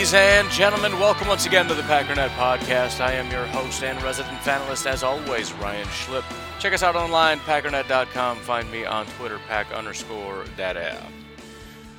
[0.00, 3.02] Ladies and gentlemen, welcome once again to the Packernet Podcast.
[3.02, 6.24] I am your host and resident fanalist, as always, Ryan Schlip.
[6.58, 8.38] Check us out online, packernet.com.
[8.38, 10.96] Find me on Twitter, pack underscore data.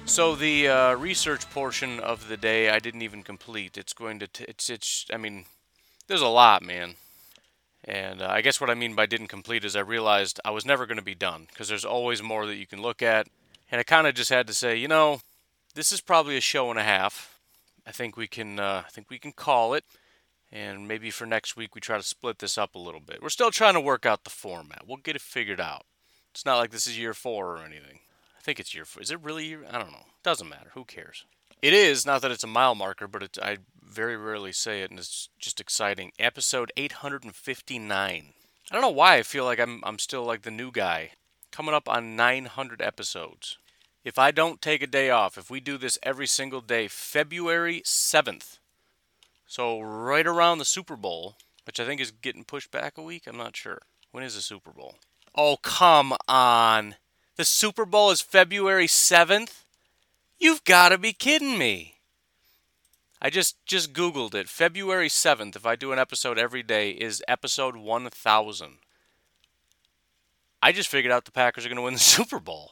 [0.06, 3.78] So the uh, research portion of the day, I didn't even complete.
[3.78, 5.46] It's going to, t- it's, it's, I mean,
[6.08, 6.96] there's a lot, man.
[7.86, 10.66] And uh, I guess what I mean by didn't complete is I realized I was
[10.66, 13.28] never going to be done because there's always more that you can look at.
[13.72, 15.22] And I kind of just had to say, you know,
[15.76, 17.31] this is probably a show and a half.
[17.86, 19.86] I think we can, uh, I think we can call it.
[20.52, 23.22] And maybe for next week we try to split this up a little bit.
[23.22, 24.84] We're still trying to work out the format.
[24.86, 25.86] We'll get it figured out.
[26.32, 28.00] It's not like this is year four or anything.
[28.38, 29.02] I think it's year four.
[29.02, 29.66] Is it really year?
[29.70, 30.06] I don't know.
[30.24, 30.72] Doesn't matter.
[30.74, 31.26] Who cares?
[31.62, 34.90] It is not that it's a mile marker, but it's, I very rarely say it,
[34.90, 36.12] and it's just exciting.
[36.18, 38.34] Episode 859.
[38.70, 41.12] I don't know why I feel like I'm I'm still like the new guy,
[41.52, 43.58] coming up on 900 episodes.
[44.04, 47.82] If I don't take a day off, if we do this every single day, February
[47.86, 48.58] 7th,
[49.46, 51.36] so right around the Super Bowl,
[51.66, 53.80] which I think is getting pushed back a week, I'm not sure.
[54.12, 54.96] When is the Super Bowl?
[55.36, 56.96] Oh, come on.
[57.36, 59.64] The Super Bowl is February 7th?
[60.40, 61.96] You've got to be kidding me.
[63.22, 64.50] I just just googled it.
[64.50, 68.78] February 7th, if I do an episode every day, is episode 1000.
[70.64, 72.72] I just figured out the Packers are going to win the Super Bowl.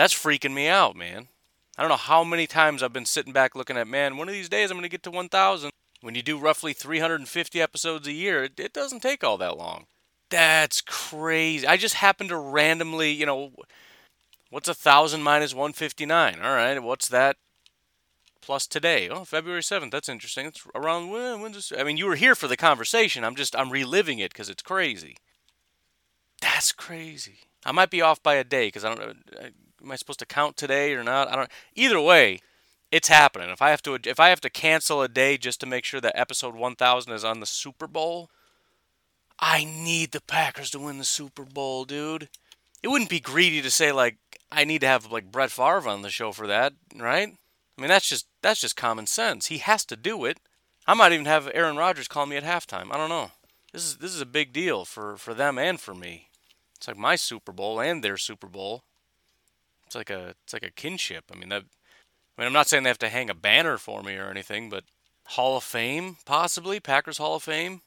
[0.00, 1.28] That's freaking me out, man.
[1.76, 4.32] I don't know how many times I've been sitting back looking at, man, one of
[4.32, 5.70] these days I'm going to get to 1,000.
[6.00, 9.84] When you do roughly 350 episodes a year, it, it doesn't take all that long.
[10.30, 11.66] That's crazy.
[11.66, 13.52] I just happened to randomly, you know,
[14.48, 16.40] what's a 1,000 minus 159?
[16.42, 17.36] All right, what's that
[18.40, 19.10] plus today?
[19.10, 19.90] Oh, February 7th.
[19.90, 20.46] That's interesting.
[20.46, 21.78] It's around when, when's this?
[21.78, 23.22] I mean, you were here for the conversation.
[23.22, 25.18] I'm just, I'm reliving it because it's crazy.
[26.40, 27.40] That's crazy.
[27.66, 29.50] I might be off by a day because I don't know
[29.82, 31.28] am I supposed to count today or not?
[31.28, 31.50] I don't.
[31.74, 32.40] Either way,
[32.90, 33.50] it's happening.
[33.50, 36.00] If I have to, if I have to cancel a day just to make sure
[36.00, 38.30] that episode 1000 is on the Super Bowl,
[39.38, 42.28] I need the Packers to win the Super Bowl, dude.
[42.82, 44.16] It wouldn't be greedy to say like
[44.50, 47.28] I need to have like Brett Favre on the show for that, right?
[47.28, 49.46] I mean that's just that's just common sense.
[49.46, 50.38] He has to do it.
[50.86, 52.92] I might even have Aaron Rodgers call me at halftime.
[52.92, 53.30] I don't know.
[53.72, 56.28] This is this is a big deal for for them and for me.
[56.76, 58.82] It's like my Super Bowl and their Super Bowl.
[59.90, 61.24] It's like a it's like a kinship.
[61.32, 61.64] I mean that.
[62.38, 64.70] I mean, I'm not saying they have to hang a banner for me or anything,
[64.70, 64.84] but
[65.30, 67.80] Hall of Fame possibly Packers Hall of Fame.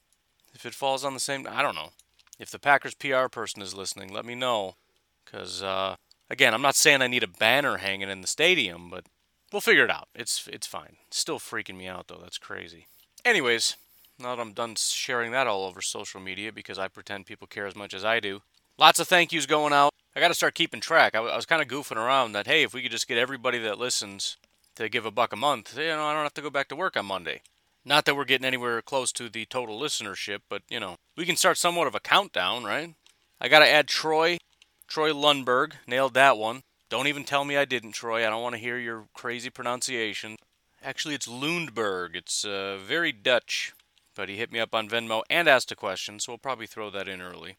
[0.52, 1.92] If it falls on the same, I don't know.
[2.38, 4.76] If the Packers PR person is listening, let me know.
[5.24, 5.96] Because uh,
[6.28, 9.06] again, I'm not saying I need a banner hanging in the stadium, but
[9.50, 10.08] we'll figure it out.
[10.14, 10.96] It's it's fine.
[11.06, 12.20] It's still freaking me out though.
[12.20, 12.86] That's crazy.
[13.24, 13.78] Anyways,
[14.18, 17.66] now that I'm done sharing that all over social media because I pretend people care
[17.66, 18.42] as much as I do.
[18.76, 19.94] Lots of thank yous going out.
[20.16, 21.16] I got to start keeping track.
[21.16, 23.78] I was kind of goofing around that, hey, if we could just get everybody that
[23.78, 24.36] listens
[24.76, 26.76] to give a buck a month, you know, I don't have to go back to
[26.76, 27.42] work on Monday.
[27.84, 31.36] Not that we're getting anywhere close to the total listenership, but, you know, we can
[31.36, 32.94] start somewhat of a countdown, right?
[33.40, 34.38] I got to add Troy.
[34.86, 35.72] Troy Lundberg.
[35.86, 36.62] Nailed that one.
[36.88, 38.24] Don't even tell me I didn't, Troy.
[38.24, 40.36] I don't want to hear your crazy pronunciation.
[40.82, 42.14] Actually, it's Lundberg.
[42.14, 43.72] It's uh, very Dutch.
[44.14, 46.88] But he hit me up on Venmo and asked a question, so we'll probably throw
[46.90, 47.56] that in early.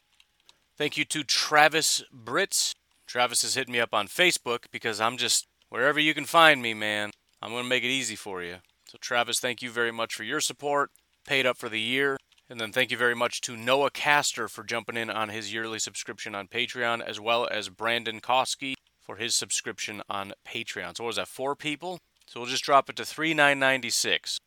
[0.78, 2.74] Thank you to Travis Britz.
[3.08, 6.74] Travis has hit me up on Facebook because I'm just wherever you can find me,
[6.74, 7.12] man.
[7.42, 8.58] I'm going to make it easy for you.
[8.90, 10.92] So, Travis, thank you very much for your support.
[11.26, 12.18] Paid up for the year.
[12.50, 15.80] And then thank you very much to Noah Caster for jumping in on his yearly
[15.80, 20.98] subscription on Patreon, as well as Brandon Koski for his subscription on Patreon.
[20.98, 22.00] So what was that, four people?
[22.28, 24.40] So we'll just drop it to three nine ninety six,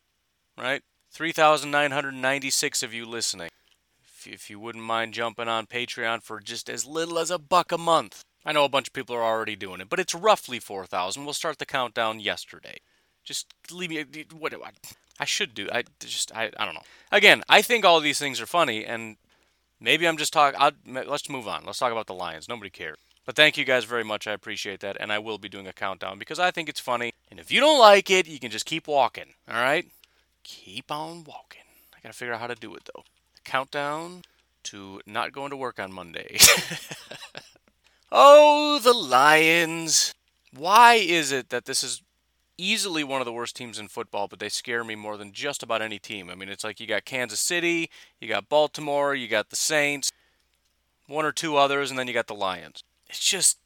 [0.57, 0.83] right?
[1.11, 3.49] 3,996 of you listening
[4.27, 7.77] if, you wouldn't mind jumping on Patreon for just as little as a buck a
[7.77, 8.23] month.
[8.45, 11.23] I know a bunch of people are already doing it, but it's roughly 4,000.
[11.23, 12.77] We'll start the countdown yesterday.
[13.23, 14.25] Just leave me.
[14.37, 14.71] What do I?
[15.19, 15.67] I should do.
[15.71, 16.33] I just.
[16.33, 16.51] I.
[16.57, 16.83] I don't know.
[17.11, 19.17] Again, I think all these things are funny, and
[19.79, 20.59] maybe I'm just talking.
[20.87, 21.65] Let's move on.
[21.65, 22.47] Let's talk about the Lions.
[22.47, 22.97] Nobody cares.
[23.25, 24.25] But thank you guys very much.
[24.25, 27.13] I appreciate that, and I will be doing a countdown because I think it's funny.
[27.29, 29.33] And if you don't like it, you can just keep walking.
[29.47, 29.85] All right?
[30.43, 31.61] Keep on walking.
[31.93, 33.03] I gotta figure out how to do it though
[33.49, 34.21] countdown
[34.61, 36.37] to not going to work on Monday.
[38.11, 40.13] oh, the Lions.
[40.55, 42.03] Why is it that this is
[42.59, 45.63] easily one of the worst teams in football, but they scare me more than just
[45.63, 46.29] about any team?
[46.29, 50.11] I mean, it's like you got Kansas City, you got Baltimore, you got the Saints,
[51.07, 52.83] one or two others, and then you got the Lions.
[53.07, 53.57] It's just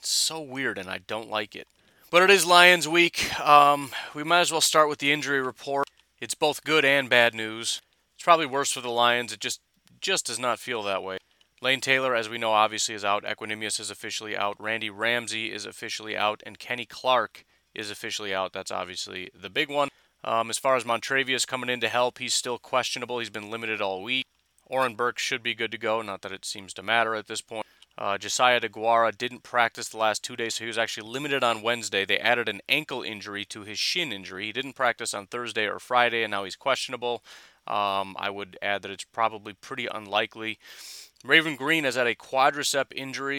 [0.00, 1.68] so weird, and I don't like it.
[2.10, 3.38] But it is Lions week.
[3.38, 5.86] Um, we might as well start with the injury report.
[6.20, 7.80] It's both good and bad news.
[8.18, 9.32] It's probably worse for the Lions.
[9.32, 9.60] It just
[10.00, 11.18] just does not feel that way.
[11.62, 13.22] Lane Taylor, as we know, obviously is out.
[13.22, 14.56] Equanimeous is officially out.
[14.58, 17.44] Randy Ramsey is officially out, and Kenny Clark
[17.76, 18.52] is officially out.
[18.52, 19.88] That's obviously the big one.
[20.24, 23.20] Um, as far as Montravius coming in to help, he's still questionable.
[23.20, 24.26] He's been limited all week.
[24.66, 26.02] Oren Burks should be good to go.
[26.02, 27.66] Not that it seems to matter at this point.
[27.96, 31.62] Uh, Josiah DeGuara didn't practice the last two days, so he was actually limited on
[31.62, 32.04] Wednesday.
[32.04, 34.46] They added an ankle injury to his shin injury.
[34.46, 37.24] He didn't practice on Thursday or Friday, and now he's questionable.
[37.68, 40.58] Um, I would add that it's probably pretty unlikely.
[41.24, 43.38] Raven Greene has had a quadricep injury.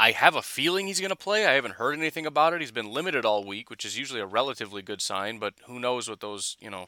[0.00, 1.46] I have a feeling he's going to play.
[1.46, 2.60] I haven't heard anything about it.
[2.60, 6.08] He's been limited all week, which is usually a relatively good sign, but who knows
[6.08, 6.86] what those, you know,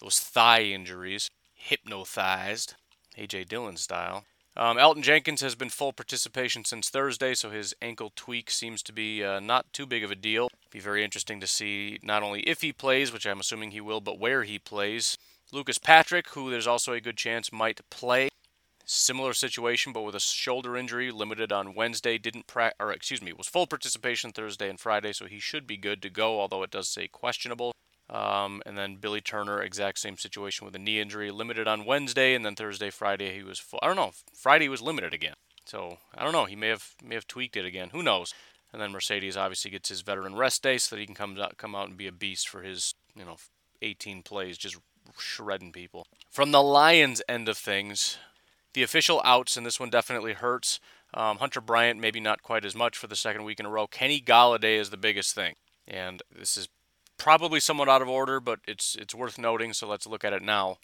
[0.00, 2.74] those thigh injuries, hypnothized,
[3.18, 4.24] AJ Dillon style.
[4.56, 8.92] Um, Elgton Jenkins has been full participation since Thursday, so his ankle tweak seems to
[8.92, 10.48] be uh, not too big of a deal.
[10.70, 14.00] Be very interesting to see not only if he plays, which I'm assuming he will,
[14.00, 15.18] but where he plays.
[15.52, 18.28] Lucas Patrick, who there's also a good chance might play.
[18.84, 22.18] Similar situation, but with a shoulder injury, limited on Wednesday.
[22.18, 25.76] Didn't pra- or excuse me, was full participation Thursday and Friday, so he should be
[25.76, 26.40] good to go.
[26.40, 27.72] Although it does say questionable.
[28.08, 32.34] Um, and then Billy Turner, exact same situation with a knee injury, limited on Wednesday,
[32.34, 33.80] and then Thursday, Friday he was full.
[33.82, 34.12] I don't know.
[34.32, 35.34] Friday was limited again.
[35.64, 36.44] So I don't know.
[36.44, 37.90] He may have may have tweaked it again.
[37.90, 38.32] Who knows?
[38.72, 41.56] And then Marcedes obviously gets his veteran rest day so that he can come out
[41.56, 43.36] come out and be a beast for his you know
[43.82, 44.76] 18 plays, just
[45.20, 46.06] shredding people.
[46.30, 48.18] From the Lions end of things,
[48.74, 50.80] the official outs, and this one definitely hurts.
[51.14, 53.86] Um, Hunter Bryant, maybe not quite as much for the second week in a row.
[53.86, 55.54] Kenny Golladay is the biggest thing.
[55.88, 56.68] And this is
[57.16, 60.42] probably somewhat out of order, but it's it's worth noting, so let's look at it
[60.42, 60.76] now.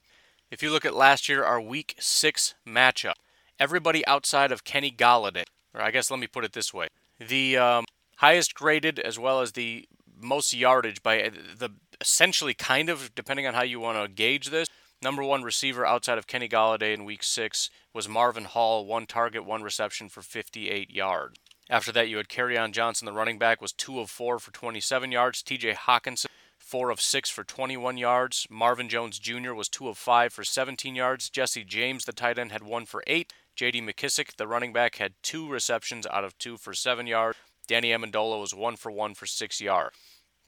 [0.50, 3.14] If you look at last year, our week six matchup,
[3.58, 5.44] everybody outside of Kenny Golladay,
[5.74, 6.88] or I guess let me put it this way.
[7.18, 7.84] The um,
[8.16, 9.86] highest graded as well as the
[10.22, 11.70] most yardage by uh, the
[12.00, 14.68] essentially kind of depending on how you want to gauge this.
[15.02, 19.44] Number one receiver outside of kenny Golladay in week six was marvin hall one target
[19.44, 21.38] one reception for 58 yards
[21.68, 25.10] after that you had Kerryon johnson the running back was two of four for 27
[25.10, 25.42] yards.
[25.42, 26.26] Tj hockenson
[26.56, 28.46] four of six for 21 yards.
[28.48, 31.30] Marvin jones jr was two of five for 17 yards.
[31.30, 33.32] Jesse james the tight end had one for eight.
[33.54, 37.36] J.d McKissick, the running back had two receptions out of two for seven yards.
[37.68, 39.96] Danny amendola was one for one for six yards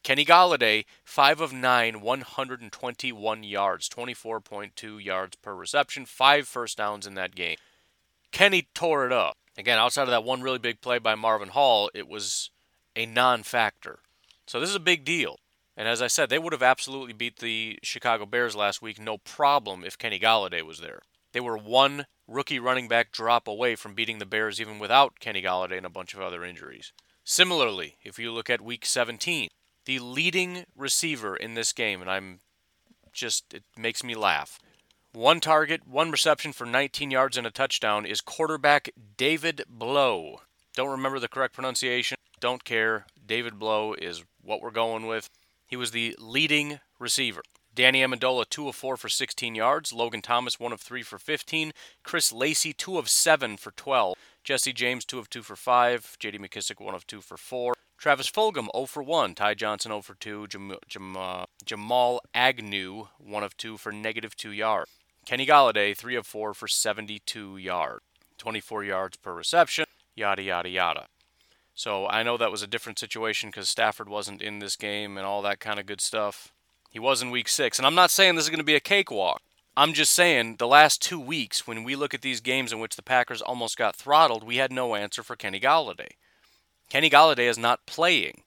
[0.04, 7.14] Kenny Golladay, 5 of 9, 121 yards, 24.2 yards per reception, 5 first downs in
[7.14, 7.56] that game.
[8.30, 9.38] Kenny tore it up.
[9.56, 12.50] Again, outside of that one really big play by Marvin Hall, it was
[12.94, 14.00] a non factor.
[14.46, 15.38] So this is a big deal.
[15.74, 19.16] And as I said, they would have absolutely beat the Chicago Bears last week, no
[19.18, 21.00] problem, if Kenny Golladay was there.
[21.32, 25.42] They were one rookie running back drop away from beating the Bears even without Kenny
[25.42, 26.92] Golladay and a bunch of other injuries.
[27.24, 29.48] Similarly, if you look at week 17,
[29.84, 32.40] the leading receiver in this game, and I'm
[33.12, 34.58] just, it makes me laugh.
[35.12, 40.40] One target, one reception for 19 yards and a touchdown is quarterback David Blough.
[40.74, 43.06] Don't remember the correct pronunciation, don't care.
[43.24, 45.30] David Blough is what we're going with.
[45.66, 47.42] He was the leading receiver.
[47.74, 49.92] Danny Amendola, 2 of 4 for 16 yards.
[49.92, 51.72] Logan Thomas, 1 of 3 for 15.
[52.04, 54.14] Chris Lacey, 2 of 7 for 12.
[54.44, 56.16] Jesse James, 2 of 2 for 5.
[56.20, 57.74] JD McKissick, 1 of 2 for 4.
[57.98, 59.34] Travis Fulgham, 0 for 1.
[59.34, 60.46] Ty Johnson, 0 for 2.
[60.48, 64.90] Jam- Jam- uh, Jamal Agnew, 1 of 2 for negative 2 yards.
[65.24, 68.04] Kenny Golladay, 3 of 4 for 72 yards.
[68.36, 71.06] 24 yards per reception, yada, yada, yada.
[71.74, 75.26] So I know that was a different situation because Stafford wasn't in this game and
[75.26, 76.52] all that kind of good stuff.
[76.90, 77.78] He was in week six.
[77.78, 79.40] And I'm not saying this is going to be a cakewalk.
[79.76, 82.94] I'm just saying the last two weeks, when we look at these games in which
[82.94, 86.10] the Packers almost got throttled, we had no answer for Kenny Golladay.
[86.88, 88.42] Kenny Golladay is not playing.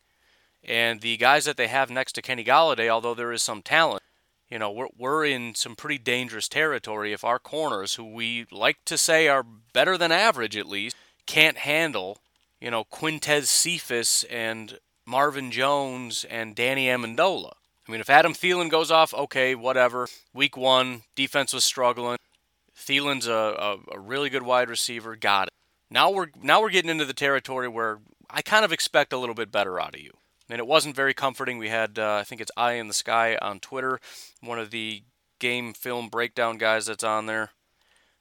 [0.63, 4.03] And the guys that they have next to Kenny Golladay, although there is some talent,
[4.49, 8.77] you know, we're, we're in some pretty dangerous territory if our corners, who we like
[8.85, 12.19] to say are better than average at least, can't handle,
[12.59, 17.53] you know, Quintez Cephus and Marvin Jones and Danny Amendola.
[17.87, 20.07] I mean, if Adam Thielen goes off, okay, whatever.
[20.33, 22.17] Week one, defense was struggling.
[22.77, 25.15] Thielen's a, a, a, really good wide receiver.
[25.15, 25.53] Got it.
[25.89, 29.35] Now we're now we're getting into the territory where I kind of expect a little
[29.35, 30.11] bit better out of you.
[30.49, 31.57] And it wasn't very comforting.
[31.57, 33.99] We had uh, I think it's Eye in the Sky on Twitter,
[34.41, 35.03] one of the
[35.39, 37.51] game film breakdown guys that's on there.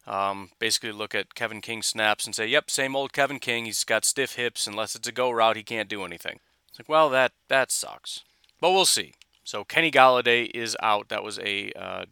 [0.07, 3.65] Um, basically, look at Kevin King snaps and say, "Yep, same old Kevin King.
[3.65, 4.67] He's got stiff hips.
[4.67, 8.23] Unless it's a go route, he can't do anything." It's like, well, that that sucks.
[8.61, 9.15] But we'll see.
[9.45, 11.09] So Kenny Golladay is out.
[11.09, 12.05] That was a uh,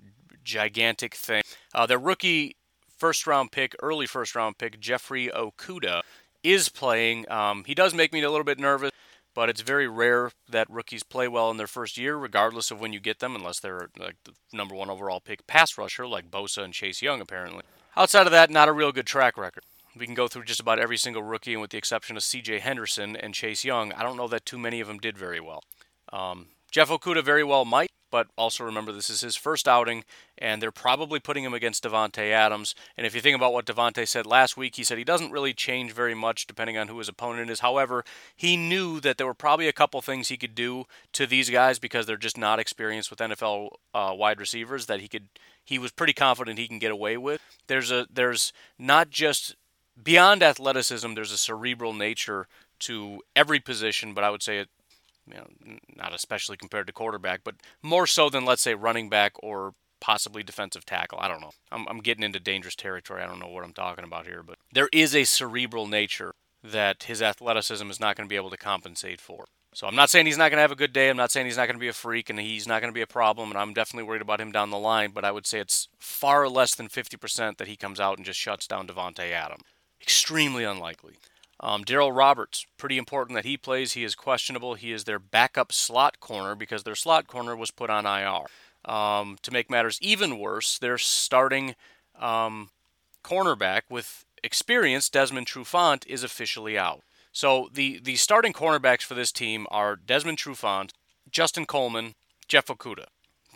[0.44, 1.42] gigantic thing.
[1.74, 2.56] Uh, their rookie
[2.96, 6.02] first round pick, early first round pick, Jeffrey Okudah,
[6.44, 7.28] is playing.
[7.30, 8.92] Um, he does make me a little bit nervous,
[9.34, 12.92] but it's very rare that rookies play well in their first year, regardless of when
[12.92, 16.62] you get them, unless they're like the number one overall pick pass rusher like Bosa
[16.62, 17.62] and Chase Young, apparently.
[17.96, 19.64] Outside of that, not a real good track record.
[19.96, 22.58] We can go through just about every single rookie, and with the exception of C.J.
[22.58, 25.62] Henderson and Chase Young, I don't know that too many of them did very well.
[26.12, 30.04] Um, Jeff Okudah very well might, but also remember this is his first outing,
[30.38, 32.72] and they're probably putting him against Davante Adams.
[32.96, 35.52] And if you think about what Davante said last week, he said he doesn't really
[35.52, 37.58] change very much depending on who his opponent is.
[37.58, 38.04] However,
[38.36, 41.80] he knew that there were probably a couple things he could do to these guys
[41.80, 45.26] because they're just not experienced with NFL uh, wide receivers that he could.
[45.64, 47.40] He was pretty confident he can get away with.
[47.66, 49.56] There's a there's not just
[50.00, 51.14] beyond athleticism.
[51.14, 52.46] There's a cerebral nature
[52.78, 54.68] to every position, but I would say it
[55.28, 59.32] you know, not especially compared to quarterback, but more so than let's say running back
[59.42, 61.18] or possibly defensive tackle.
[61.20, 61.52] I don't know.
[61.72, 63.22] I'm, I'm getting into dangerous territory.
[63.22, 67.04] I don't know what I'm talking about here, but there is a cerebral nature that
[67.04, 69.46] his athleticism is not going to be able to compensate for.
[69.74, 71.10] So I'm not saying he's not going to have a good day.
[71.10, 72.94] I'm not saying he's not going to be a freak and he's not going to
[72.94, 73.50] be a problem.
[73.50, 75.10] And I'm definitely worried about him down the line.
[75.12, 78.38] But I would say it's far less than 50% that he comes out and just
[78.38, 79.58] shuts down Davante Adam.
[80.00, 81.14] Extremely unlikely.
[81.60, 83.92] Um, Darryl Roberts, pretty important that he plays.
[83.92, 84.74] He is questionable.
[84.74, 88.46] He is their backup slot corner because their slot corner was put on IR.
[88.84, 91.74] Um, to make matters even worse, their starting
[92.18, 92.70] um,
[93.22, 97.00] cornerback with experience, Desmond Trufant, is officially out.
[97.32, 100.90] So the, the starting cornerbacks for this team are Desmond Trufant,
[101.30, 102.14] Justin Coleman,
[102.46, 103.06] Jeff Okudah.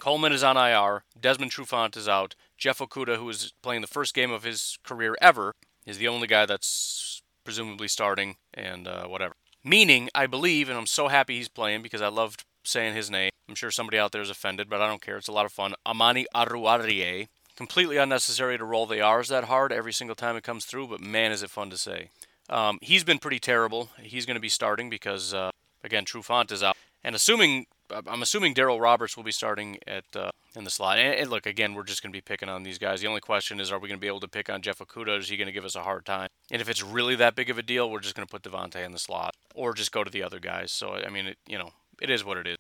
[0.01, 1.05] Coleman is on IR.
[1.21, 2.35] Desmond Trufant is out.
[2.57, 5.55] Jeff Okudah, who is playing the first game of his career ever,
[5.87, 9.33] is the only guy that's presumably starting, and uh, whatever.
[9.65, 13.31] Meaning, I believe, and I'm so happy he's playing because I loved saying his name.
[13.49, 15.17] I'm sure somebody out there is offended, but I don't care.
[15.17, 15.73] It's a lot of fun.
[15.87, 17.29] Amani Oruwariye.
[17.57, 21.01] Completely unnecessary to roll the R's that hard every single time it comes through, but
[21.01, 22.11] man, is it fun to say.
[22.51, 23.89] Um, he's been pretty terrible.
[24.03, 25.51] He's going to be starting because, uh,
[25.83, 26.77] again, Trufant is out.
[27.03, 27.65] And assuming
[28.07, 30.99] I'm assuming Darryl Roberts will be starting at uh, in the slot.
[30.99, 33.01] And, and, look, again, we're just going to be picking on these guys.
[33.01, 35.19] The only question is, are we going to be able to pick on Jeff Okudah?
[35.19, 36.29] Is he going to give us a hard time?
[36.51, 38.85] And if it's really that big of a deal, we're just going to put Davante
[38.85, 40.73] in the slot or just go to the other guys.
[40.73, 42.59] So I mean, it, you know, it is what it is.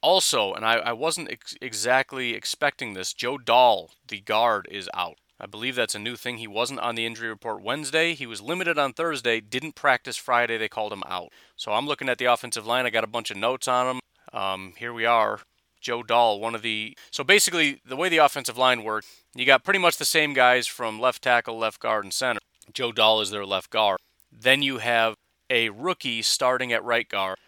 [0.00, 3.12] Also, and I, I wasn't ex- exactly expecting this.
[3.12, 5.16] Joe Dahl, the guard, is out.
[5.40, 6.38] I believe that's a new thing.
[6.38, 8.14] He wasn't on the injury report Wednesday.
[8.14, 10.58] He was limited on Thursday, didn't practice Friday.
[10.58, 11.28] They called him out.
[11.56, 12.86] So I'm looking at the offensive line.
[12.86, 14.00] I got a bunch of notes on him.
[14.32, 15.40] Um, here we are.
[15.80, 16.96] Joe Dahl, one of the.
[17.10, 20.66] So basically, the way the offensive line worked, you got pretty much the same guys
[20.66, 22.40] from left tackle, left guard, and center.
[22.72, 23.98] Joe Dahl is their left guard.
[24.32, 25.14] Then you have
[25.48, 27.38] a rookie starting at right guard.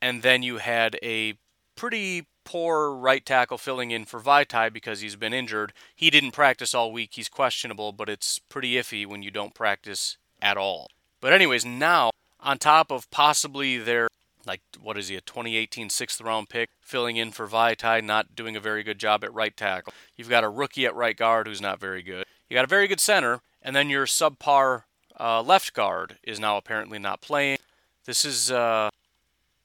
[0.00, 1.34] And then you had a
[1.74, 5.72] pretty poor right tackle filling in for Vaitai because he's been injured.
[5.94, 7.10] He didn't practice all week.
[7.12, 10.88] He's questionable, but it's pretty iffy when you don't practice at all.
[11.20, 14.08] But, anyways, now, on top of possibly their
[14.48, 18.56] like what is he a 2018 sixth round pick filling in for Vaitai not doing
[18.56, 19.92] a very good job at right tackle.
[20.16, 22.24] You've got a rookie at right guard who's not very good.
[22.48, 24.84] You got a very good center and then your subpar
[25.20, 27.58] uh, left guard is now apparently not playing.
[28.06, 28.90] This is uh,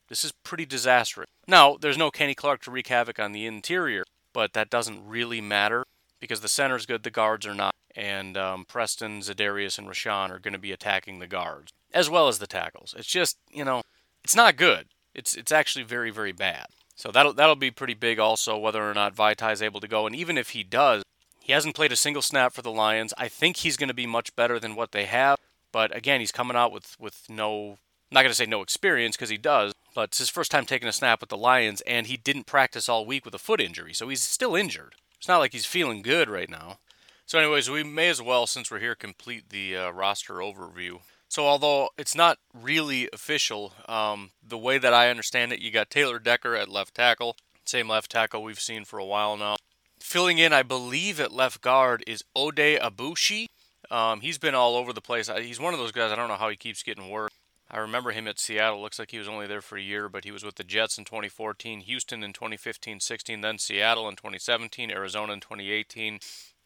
[0.10, 1.30] this is pretty disastrous.
[1.48, 5.40] Now there's no Kenny Clark to wreak havoc on the interior but that doesn't really
[5.40, 5.86] matter
[6.20, 10.40] because the center's good the guards are not and um, Preston, Za'Darius, and Rashan are
[10.40, 12.96] going to be attacking the guards as well as the tackles.
[12.98, 13.84] It's just, you know,
[14.24, 14.88] it's not good.
[15.14, 16.68] It's it's actually very very bad.
[16.96, 20.06] So that'll that'll be pretty big also whether or not Vaitai is able to go.
[20.06, 21.04] And even if he does,
[21.40, 23.14] he hasn't played a single snap for the Lions.
[23.18, 25.38] I think he's going to be much better than what they have.
[25.72, 27.78] But again, he's coming out with with no
[28.14, 30.68] I'm not going to say no experience because he does, but it's his first time
[30.68, 33.60] taking a snap with the Lions, and he didn't practice all week with a foot
[33.60, 34.94] injury, so he's still injured.
[35.18, 36.78] It's not like he's feeling good right now.
[37.26, 41.00] So, anyways, we may as well, since we're here, complete the uh, roster overview.
[41.34, 45.90] So, although it's not really official, um, the way that I understand it, you got
[45.90, 49.56] Taylor Decker at left tackle, same left tackle we've seen for a while now.
[50.00, 53.48] Filling in, I believe, at left guard is Oday Aboushi.
[53.90, 55.28] Um, he's been all over the place.
[55.40, 57.32] He's one of those guys, I don't know how he keeps getting work.
[57.68, 58.80] I remember him at Seattle.
[58.80, 61.00] Looks like he was only there for a year, but he was with the Jets
[61.00, 66.20] in 2014, Houston in 2015 16, then Seattle in 2017, Arizona in 2018,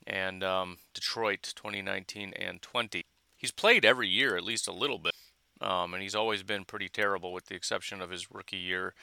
[0.06, 3.06] and um, Detroit 2019 and 20
[3.38, 5.14] he's played every year at least a little bit,
[5.62, 8.94] um, and he's always been pretty terrible, with the exception of his rookie year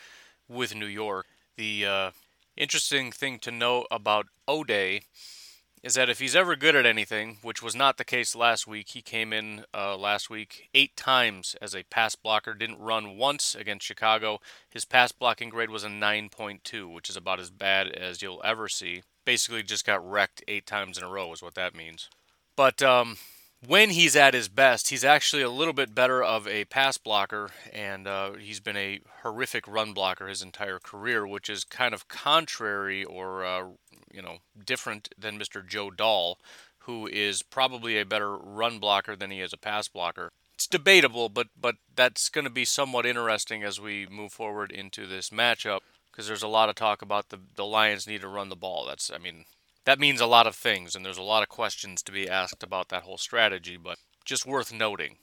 [0.49, 1.27] with New York.
[1.57, 2.11] The uh,
[2.57, 5.03] interesting thing to note about Oday
[5.85, 8.89] is that if he's ever good at anything, which was not the case last week,
[8.89, 13.55] he came in uh, last week eight times as a pass blocker, didn't run once
[13.55, 14.41] against Chicago.
[14.71, 18.67] His pass blocking grade was a 9.2, which is about as bad as you'll ever
[18.67, 19.03] see.
[19.27, 22.09] Basically, just got wrecked eight times in a row, is what that means.
[22.57, 23.19] But um,
[23.67, 27.51] when he's at his best, he's actually a little bit better of a pass blocker,
[27.73, 32.09] and uh, he's been a horrific run blocker his entire career, which is kind of
[32.09, 33.65] contrary or uh,
[34.13, 35.67] you know different than Mr.
[35.67, 36.39] Joe Dahl,
[36.81, 40.31] who is probably a better run blocker than he is a pass blocker.
[40.55, 45.07] It's debatable, but but that's going to be somewhat interesting as we move forward into
[45.07, 45.81] this matchup
[46.11, 48.87] because there's a lot of talk about the the Lions need to run the ball.
[48.87, 49.45] That's I mean
[49.85, 52.63] that means a lot of things, and there's a lot of questions to be asked
[52.63, 55.17] about that whole strategy, but just worth noting.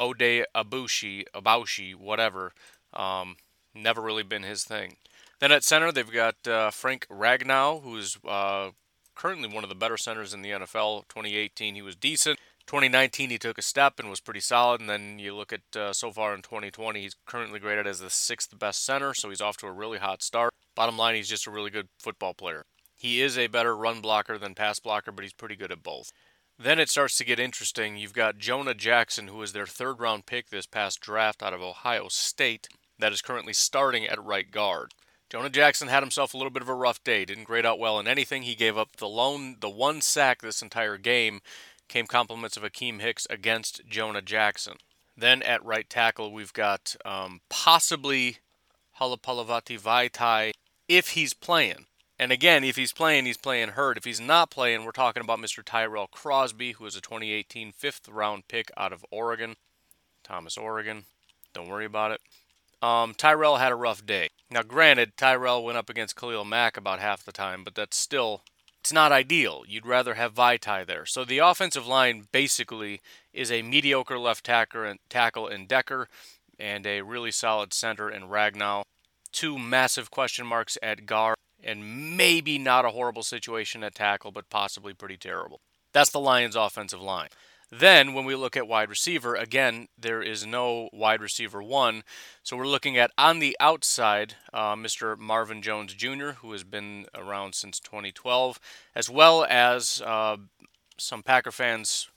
[0.00, 2.52] Oday Abushi, Abushi, whatever,
[2.92, 3.36] um,
[3.74, 4.96] never really been his thing.
[5.40, 8.70] Then at center, they've got uh, Frank Ragnow, who's uh,
[9.14, 11.08] currently one of the better centers in the NFL.
[11.08, 12.38] 2018, he was decent.
[12.66, 14.80] 2019, he took a step and was pretty solid.
[14.80, 18.10] And then you look at uh, so far in 2020, he's currently graded as the
[18.10, 20.52] sixth best center, so he's off to a really hot start.
[20.74, 22.64] Bottom line, he's just a really good football player.
[23.04, 26.10] He is a better run blocker than pass blocker, but he's pretty good at both.
[26.58, 27.98] Then it starts to get interesting.
[27.98, 31.60] You've got Jonah Jackson, who was their third round pick this past draft out of
[31.60, 32.66] Ohio State,
[32.98, 34.92] that is currently starting at right guard.
[35.28, 37.26] Jonah Jackson had himself a little bit of a rough day.
[37.26, 38.44] Didn't grade out well in anything.
[38.44, 41.42] He gave up the lone, the one sack this entire game.
[41.88, 44.76] Came compliments of Akiem Hicks against Jonah Jackson.
[45.14, 48.38] Then at right tackle, we've got um, possibly
[48.98, 50.52] Halapoulivaati Vaitai
[50.88, 51.84] if he's playing.
[52.24, 53.98] And again, if he's playing, he's playing hurt.
[53.98, 55.62] If he's not playing, we're talking about Mr.
[55.62, 59.56] Tyrell Crosby, who is a 2018 fifth round pick out of Oregon.
[60.22, 61.04] Thomas, Oregon.
[61.52, 62.22] Don't worry about it.
[62.80, 64.30] Um, Tyrell had a rough day.
[64.50, 68.40] Now, granted, Tyrell went up against Khalil Mack about half the time, but that's still
[68.80, 69.62] it's not ideal.
[69.68, 71.04] You'd rather have Vaitai there.
[71.04, 73.02] So the offensive line basically
[73.34, 74.98] is a mediocre left tackle and
[75.52, 76.08] in Decker
[76.58, 78.84] and a really solid center in Ragnow.
[79.30, 84.50] Two massive question marks at guard and maybe not a horrible situation at tackle, but
[84.50, 85.60] possibly pretty terrible.
[85.92, 87.28] That's the Lions' offensive line.
[87.70, 92.04] Then, when we look at wide receiver, again, there is no wide receiver one.
[92.42, 95.18] So we're looking at on the outside, uh, Mr.
[95.18, 98.60] Marvin Jones Jr., who has been around since 2012,
[98.94, 100.36] as well as uh,
[100.98, 102.08] some Packer fans'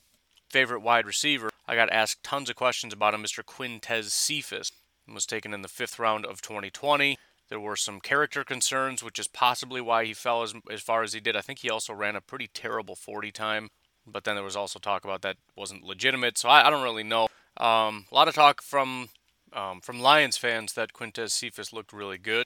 [0.50, 1.50] favorite wide receiver.
[1.68, 3.44] I got asked tons of questions about him, Mr.
[3.44, 4.72] Quintez Cephus.
[5.12, 7.18] Was taken in the fifth round of 2020.
[7.50, 11.14] There were some character concerns, which is possibly why he fell as, as far as
[11.14, 11.36] he did.
[11.36, 13.70] I think he also ran a pretty terrible 40 time,
[14.06, 16.38] but then there was also talk about that wasn't legitimate.
[16.38, 17.28] So I, I don't really know.
[17.58, 19.10] Um, a lot of talk from
[19.54, 22.46] um, from Lions fans that Quintez Cephus looked really good.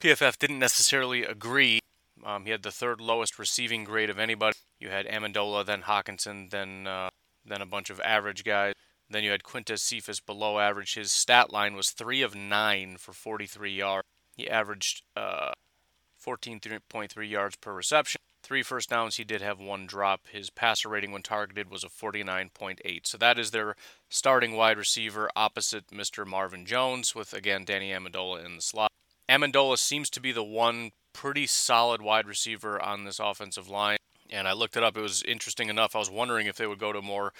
[0.00, 1.80] PFF didn't necessarily agree.
[2.24, 4.56] Um, he had the third lowest receiving grade of anybody.
[4.78, 7.08] You had Amendola, then Hockenson, then uh,
[7.44, 8.74] then a bunch of average guys.
[9.08, 10.94] Then you had Quintez Cephus below average.
[10.94, 14.06] His stat line was three of nine for 43 yards.
[14.36, 15.52] He averaged uh,
[16.24, 18.20] 14.3 yards per reception.
[18.42, 19.16] Three first downs.
[19.16, 20.26] He did have one drop.
[20.32, 23.06] His passer rating when targeted was a 49.8.
[23.06, 23.76] So that is their
[24.08, 26.26] starting wide receiver opposite Mr.
[26.26, 28.90] Marvin Jones, with again Danny Amendola in the slot.
[29.28, 33.98] Amendola seems to be the one pretty solid wide receiver on this offensive line.
[34.28, 34.96] And I looked it up.
[34.96, 35.94] It was interesting enough.
[35.94, 37.32] I was wondering if they would go to more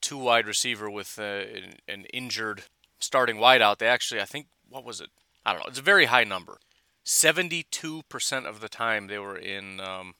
[0.00, 1.44] two wide receiver with uh,
[1.86, 2.64] an injured
[2.98, 3.78] starting wideout.
[3.78, 5.10] They actually, I think, what was it?
[5.44, 5.68] I don't know.
[5.68, 6.58] It's a very high number.
[7.06, 10.14] 72% of the time they were in um,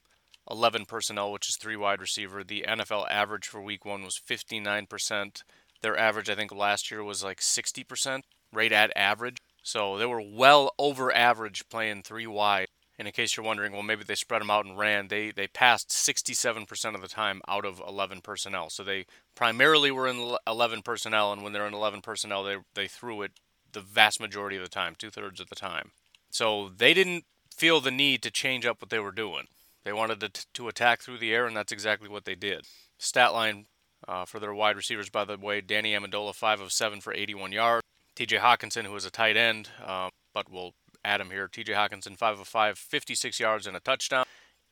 [0.49, 2.43] 11 personnel, which is three wide receiver.
[2.43, 5.43] The NFL average for week one was 59%.
[5.81, 9.37] Their average, I think, last year was like 60%, right at average.
[9.61, 12.67] So they were well over average playing three wide.
[12.97, 15.07] And in case you're wondering, well, maybe they spread them out and ran.
[15.07, 18.69] They they passed 67% of the time out of 11 personnel.
[18.69, 19.05] So they
[19.35, 23.31] primarily were in 11 personnel, and when they're in 11 personnel, they they threw it
[23.73, 25.91] the vast majority of the time, two thirds of the time.
[26.29, 29.47] So they didn't feel the need to change up what they were doing.
[29.83, 32.67] They wanted to, to attack through the air, and that's exactly what they did.
[32.97, 33.65] Stat line
[34.07, 37.51] uh, for their wide receivers, by the way, Danny Amendola, 5 of 7 for 81
[37.51, 37.83] yards.
[38.15, 40.73] TJ Hockenson, who is a tight end, uh, but we'll
[41.05, 41.47] add him here.
[41.47, 44.25] TJ Hockenson, 5 of 5, 56 yards and a touchdown.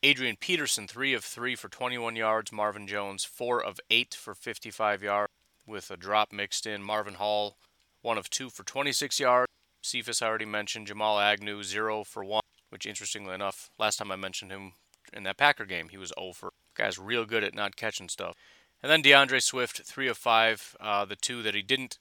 [0.04, 2.52] Adrian Peterson, 3 of 3 for 21 yards.
[2.52, 5.32] Marvin Jones, 4 of 8 for 55 yards
[5.66, 6.84] with a drop mixed in.
[6.84, 7.58] Marvin Hall,
[8.02, 9.52] one of two for 26 yards.
[9.82, 10.88] Cephus I already mentioned.
[10.88, 14.74] Jamal Agnew, zero for one, which interestingly enough, last time I mentioned him
[15.14, 16.50] in that Packer game, he was 0 for.
[16.76, 18.36] Guy's real good at not catching stuff.
[18.84, 20.76] And then D'Andre Swift, three of five.
[20.80, 21.98] Uh, the two that he didn't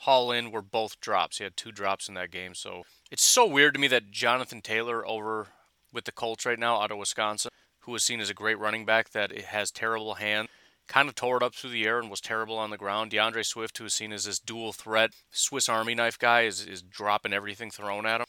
[0.00, 1.38] haul in were both drops.
[1.38, 2.54] He had two drops in that game.
[2.54, 5.48] So it's so weird to me that Jonathan Taylor over
[5.92, 8.84] with the Colts right now out of Wisconsin, who was seen as a great running
[8.84, 10.48] back that has terrible hands,
[10.88, 13.10] kind of tore it up through the air and was terrible on the ground.
[13.10, 16.82] D'Andre Swift, who is seen as this dual threat Swiss Army knife guy, is, is
[16.82, 18.26] dropping everything thrown at him.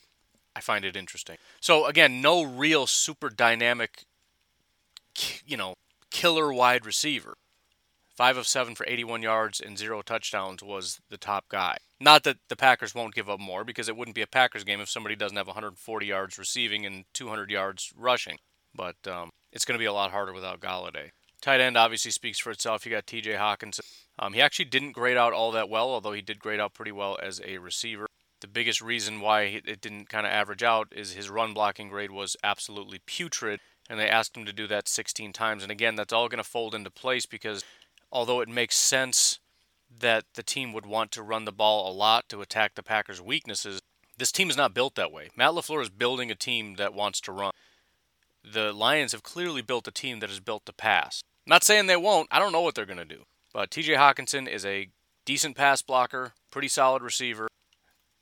[0.55, 1.37] I find it interesting.
[1.61, 4.03] So again, no real super dynamic,
[5.45, 5.75] you know,
[6.11, 7.35] killer wide receiver.
[8.15, 11.77] 5 of 7 for 81 yards and 0 touchdowns was the top guy.
[12.01, 14.81] Not that the Packers won't give up more because it wouldn't be a Packers game
[14.81, 18.37] if somebody doesn't have 140 yards receiving and 200 yards rushing.
[18.75, 21.11] But um, it's going to be a lot harder without Golladay.
[21.41, 22.85] Tight end obviously speaks for itself.
[22.85, 23.81] You got TJ Hockenson.
[24.17, 26.91] Um, he actually didn't grade out all that well, although he did grade out pretty
[26.91, 28.07] well as a receiver.
[28.41, 32.11] The biggest reason why it didn't kind of average out is his run blocking grade
[32.11, 35.63] was absolutely putrid, and they asked him to do that 16 times.
[35.63, 37.63] And again, that's all going to fold into place because
[38.11, 39.39] although it makes sense
[39.99, 43.21] that the team would want to run the ball a lot to attack the Packers'
[43.21, 43.81] weaknesses,
[44.17, 45.29] this team is not built that way.
[45.35, 47.51] Matt LaFleur is building a team that wants to run.
[48.43, 51.23] The Lions have clearly built a team that is built to pass.
[51.49, 52.27] Not saying they won't.
[52.31, 53.23] I don't know what they're going to do.
[53.55, 54.89] But TJ Hockenson is a
[55.25, 57.47] decent pass blocker, pretty solid receiver.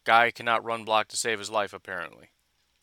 [0.05, 2.29] Guy cannot run block to save his life, apparently.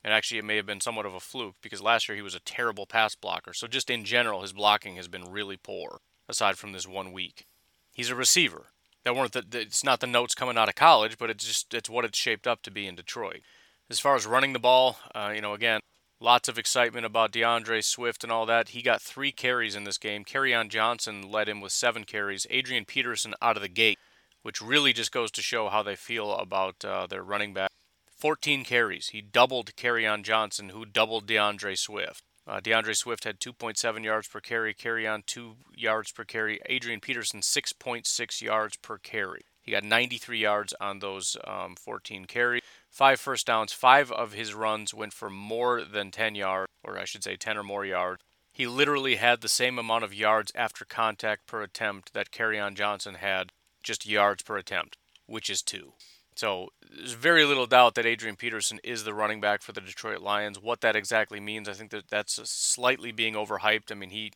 [0.04, 2.34] And actually, it may have been somewhat of a fluke because last year he was
[2.34, 3.54] a terrible pass blocker.
[3.54, 5.96] So, just in general, his blocking has been really poor
[6.28, 7.46] aside from this one week.
[7.94, 8.66] He's a receiver.
[9.04, 11.88] That weren't the, it's not the notes coming out of college, but it's just it's
[11.88, 13.40] what it's shaped up to be in Detroit.
[13.88, 15.80] As far as running the ball, uh, you know, again,
[16.24, 18.70] lots of excitement about D'Andre Swift and all that.
[18.70, 20.24] He got three carries in this game.
[20.24, 22.46] Kerryon Johnson led him with seven carries.
[22.48, 23.98] Adrian Peterson out of the gate,
[24.42, 27.70] which really just goes to show how they feel about uh, their running back.
[28.16, 29.08] 14 carries.
[29.08, 32.22] He doubled Kerryon Johnson, who doubled D'Andre Swift.
[32.46, 37.40] Uh, D'Andre Swift had 2.7 yards per carry, Kerryon 2 yards per carry, Adrian Peterson
[37.40, 39.42] 6.6 yards per carry.
[39.60, 42.62] He got 93 yards on those um, 14 carries,
[42.94, 43.72] five first downs.
[43.72, 47.58] Five of his runs went for more than 10 yards, or I should say 10
[47.58, 48.22] or more yards.
[48.52, 53.16] He literally had the same amount of yards after contact per attempt that Kerryon Johnson
[53.16, 53.50] had,
[53.82, 55.94] just yards per attempt, which is two.
[56.36, 60.20] So there's very little doubt that Adrian Peterson is the running back for the Detroit
[60.20, 60.60] Lions.
[60.60, 63.90] What that exactly means, I think that that's slightly being overhyped.
[63.90, 64.32] I mean, he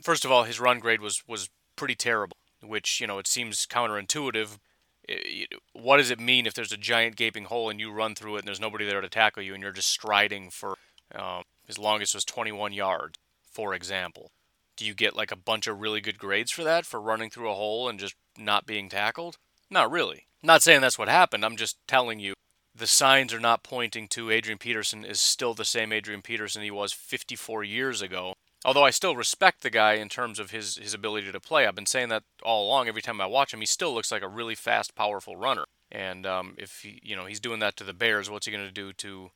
[0.00, 3.66] first of all, his run grade was was pretty terrible, which you know it seems
[3.66, 4.58] counterintuitive.
[5.72, 8.38] What does it mean if there's a giant gaping hole and you run through it
[8.40, 10.76] and there's nobody there to tackle you and you're just striding for
[11.14, 13.18] um, as long as it was 21 yards,
[13.50, 14.30] for example?
[14.76, 17.50] Do you get like a bunch of really good grades for that for running through
[17.50, 19.36] a hole and just not being tackled?
[19.70, 20.26] Not really.
[20.42, 21.44] Not saying that's what happened.
[21.44, 22.34] I'm just telling you
[22.74, 26.70] the signs are not pointing to Adrian Peterson is still the same Adrian Peterson he
[26.70, 28.34] was 54 years ago.
[28.64, 31.66] Although I still respect the guy in terms of his, his ability to play.
[31.66, 32.88] I've been saying that all along.
[32.88, 35.64] Every time I watch him, he still looks like a really fast, powerful runner.
[35.90, 38.66] And um, if he, you know he's doing that to the Bears, what's he going
[38.66, 39.30] to do to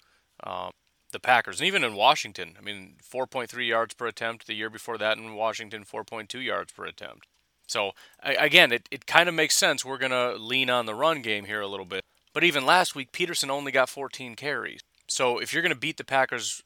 [0.45, 0.71] um,
[1.13, 1.61] the Packers?
[1.61, 4.47] And even in Washington, I mean, 4.3 yards per attempt.
[4.47, 7.27] The year before that in Washington, 4.2 yards per attempt.
[7.67, 9.85] So again, it, it kind of makes sense.
[9.85, 12.05] We're going to lean on the run game here a little bit.
[12.35, 14.81] But even last week, Peterson only got 14 carries.
[15.07, 16.63] So if you're going to beat the Packers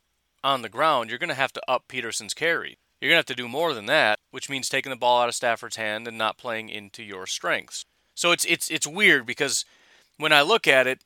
[0.46, 2.78] on the ground, you're going to have to up Peterson's carry.
[3.00, 5.28] You're going to have to do more than that, which means taking the ball out
[5.28, 7.84] of Stafford's hand and not playing into your strengths.
[8.14, 9.66] So it's it's it's weird because
[10.16, 11.04] when I look at it,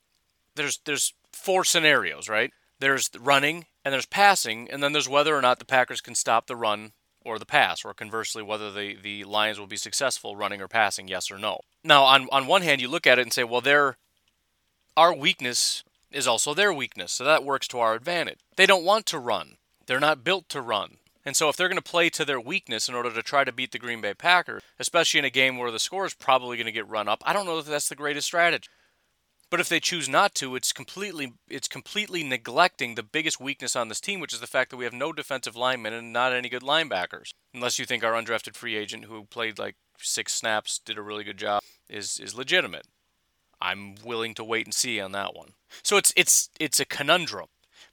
[0.55, 2.53] there's there's four scenarios, right?
[2.79, 6.47] There's running and there's passing, and then there's whether or not the Packers can stop
[6.47, 6.93] the run
[7.25, 11.07] or the pass, or conversely, whether the, the Lions will be successful running or passing,
[11.07, 11.61] yes or no.
[11.85, 13.95] Now, on, on one hand, you look at it and say, well,
[14.97, 18.41] our weakness is also their weakness, so that works to our advantage.
[18.57, 20.97] They don't want to run, they're not built to run.
[21.25, 23.53] And so, if they're going to play to their weakness in order to try to
[23.53, 26.67] beat the Green Bay Packers, especially in a game where the score is probably going
[26.67, 28.69] to get run up, I don't know if that's the greatest strategy.
[29.51, 33.89] But if they choose not to, it's completely it's completely neglecting the biggest weakness on
[33.89, 36.49] this team, which is the fact that we have no defensive linemen and not any
[36.49, 37.33] good linebackers.
[37.53, 41.25] Unless you think our undrafted free agent who played like six snaps did a really
[41.25, 42.87] good job is is legitimate.
[43.61, 45.51] I'm willing to wait and see on that one.
[45.83, 47.47] So it's it's it's a conundrum.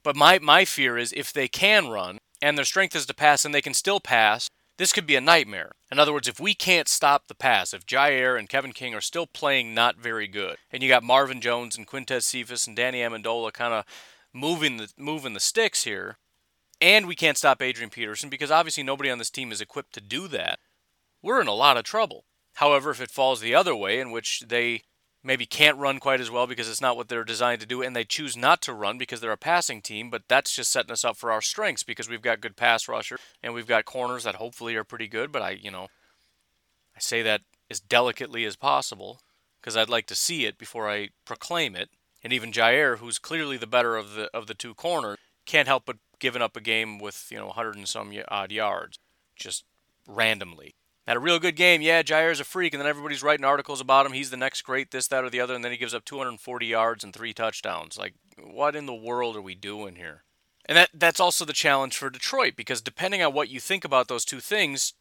[0.04, 3.46] But my my fear is if they can run and their strength is to pass
[3.46, 5.72] and they can still pass, this could be a nightmare.
[5.92, 9.02] In other words, if we can't stop the pass, if Jaire and Kevin King are
[9.02, 13.00] still playing not very good, and you got Marvin Jones and Quintez Cephus and Danny
[13.00, 13.86] Amendola kind of
[14.34, 16.18] moving the moving the sticks here,
[16.80, 20.02] and we can't stop Adrian Peterson because obviously nobody on this team is equipped to
[20.02, 20.60] do that,
[21.22, 22.26] we're in a lot of trouble.
[22.56, 24.84] However, if it falls the other way, in which they
[25.28, 27.94] maybe can't run quite as well because it's not what they're designed to do, and
[27.94, 30.10] they choose not to run because they're a passing team.
[30.10, 33.20] But that's just setting us up for our strengths because we've got good pass rusher
[33.44, 35.32] and we've got corners that hopefully are pretty good.
[35.32, 35.90] But I, you know,
[36.96, 39.20] I say that as delicately as possible
[39.60, 41.90] because I'd like to see it before I proclaim it.
[42.24, 45.84] And even Jaire, who's clearly the better of the of the two corners, can't help
[45.86, 48.98] but giving up a game with you know 100 and some odd yards
[49.36, 49.66] just
[50.08, 50.74] randomly
[51.08, 51.82] had a real good game.
[51.82, 54.12] Yeah, Jaire's a freak, and then everybody's writing articles about him.
[54.12, 56.66] He's the next great, this, that, or the other, and then he gives up 240
[56.66, 57.98] yards and three touchdowns.
[57.98, 60.24] Like, what in the world are we doing here?
[60.68, 64.10] And that that's also the challenge for Detroit because depending on what you think about
[64.10, 64.94] those two things,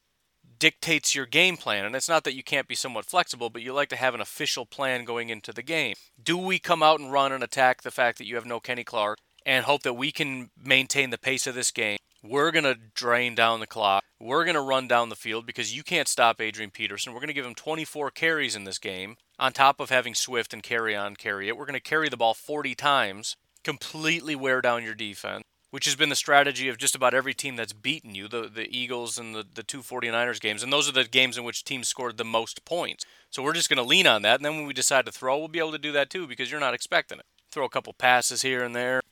[0.59, 1.85] dictates your game plan.
[1.85, 4.21] And it's not that you can't be somewhat flexible, but you like to have an
[4.21, 5.95] official plan going into the game.
[6.23, 8.85] Do we come out and run and attack the fact that you have no Kenny
[8.85, 11.99] Clark and hope that we can maintain the pace of this game?
[12.29, 14.03] We're going to drain down the clock.
[14.19, 17.12] We're going to run down the field because you can't stop Adrian Peterson.
[17.12, 20.53] We're going to give him 24 carries in this game, on top of having Swift
[20.53, 21.57] and Kerryon carry it.
[21.57, 25.97] We're going to carry the ball 40 times, completely wear down your defense which has
[25.97, 29.35] been the strategy of just about every team that's beaten you, the, the Eagles and
[29.35, 30.62] the, the two 49ers games.
[30.62, 33.05] And those are the games in which teams scored the most points.
[33.29, 34.37] So we're just going to lean on that.
[34.37, 36.51] And then when we decide to throw, we'll be able to do that too because
[36.51, 37.27] you're not expecting it.
[37.51, 39.03] Throw a couple passes here and there.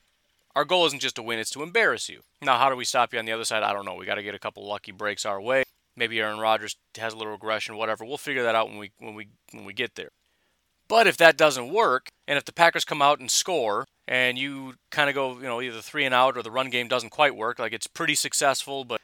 [0.57, 2.21] Our goal isn't just to win, it's to embarrass you.
[2.41, 3.63] Now, how do we stop you on the other side?
[3.63, 3.95] I don't know.
[3.95, 5.65] We got to get a couple lucky breaks our way.
[5.97, 8.05] Maybe Aaron Rodgers has a little regression, whatever.
[8.05, 10.11] We'll figure that out when we when we when we get there.
[10.87, 14.75] But if that doesn't work, and if the Packers come out and score, and you
[14.91, 17.35] kind of go, you know, either three and out or the run game doesn't quite
[17.35, 19.01] work, like it's pretty successful, but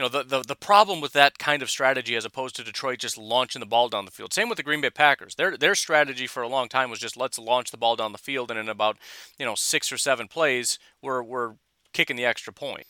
[0.00, 3.00] you know, the, the, the problem with that kind of strategy as opposed to Detroit
[3.00, 4.32] just launching the ball down the field.
[4.32, 5.34] Same with the Green Bay Packers.
[5.34, 8.16] Their their strategy for a long time was just let's launch the ball down the
[8.16, 8.96] field and in about,
[9.38, 11.56] you know, six or seven plays we're we're
[11.92, 12.86] kicking the extra point.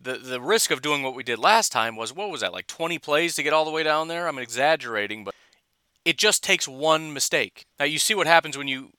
[0.00, 2.68] The the risk of doing what we did last time was what was that, like
[2.68, 4.28] twenty plays to get all the way down there?
[4.28, 5.34] I'm exaggerating, but
[6.04, 7.66] it just takes one mistake.
[7.80, 8.90] Now you see what happens when you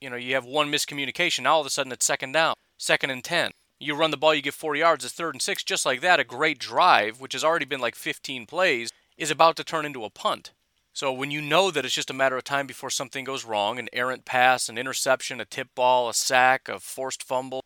[0.00, 1.44] you know you have one miscommunication.
[1.44, 3.52] Now all of a sudden it's second down, second and ten.
[3.78, 6.20] You run the ball, you get 40 yards, it's third and six, just like that.
[6.20, 10.04] A great drive, which has already been like 15 plays, is about to turn into
[10.04, 10.52] a punt.
[10.94, 13.78] So when you know that it's just a matter of time before something goes wrong,
[13.78, 17.60] an errant pass, an interception, a tip ball, a sack, a forced fumble,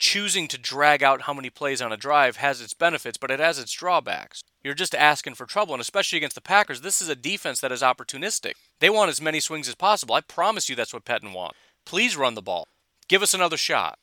[0.00, 3.38] choosing to drag out how many plays on a drive has its benefits, but it
[3.38, 4.42] has its drawbacks.
[4.64, 7.70] You're just asking for trouble, and especially against the Packers, this is a defense that
[7.70, 8.54] is opportunistic.
[8.80, 10.16] They want as many swings as possible.
[10.16, 11.56] I promise you that's what Pettine wants.
[11.86, 12.66] Please run the ball.
[13.06, 13.96] Give us another shot.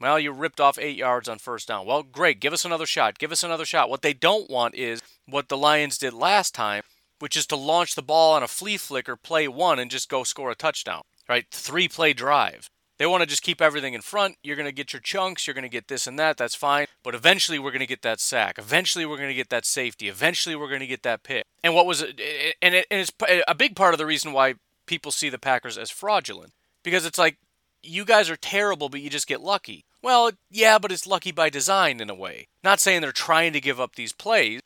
[0.00, 1.86] Well, you ripped off eight yards on first down.
[1.86, 2.40] Well, great.
[2.40, 3.18] Give us another shot.
[3.18, 3.88] Give us another shot.
[3.88, 6.82] What they don't want is what the Lions did last time,
[7.18, 10.22] which is to launch the ball on a flea flicker, play one, and just go
[10.22, 11.02] score a touchdown.
[11.28, 11.46] Right?
[11.50, 12.68] Three play drive.
[12.98, 14.36] They want to just keep everything in front.
[14.42, 15.46] You're going to get your chunks.
[15.46, 16.38] You're going to get this and that.
[16.38, 16.86] That's fine.
[17.02, 18.58] But eventually, we're going to get that sack.
[18.58, 20.08] Eventually, we're going to get that safety.
[20.08, 21.44] Eventually, we're going to get that pick.
[21.62, 22.20] And what was it?
[22.62, 23.12] And, it, and it's
[23.46, 24.54] a big part of the reason why
[24.86, 26.52] people see the Packers as fraudulent
[26.86, 27.36] because it's like
[27.86, 29.84] you guys are terrible, but you just get lucky.
[30.02, 32.48] Well, yeah, but it's lucky by design in a way.
[32.62, 34.60] Not saying they're trying to give up these plays,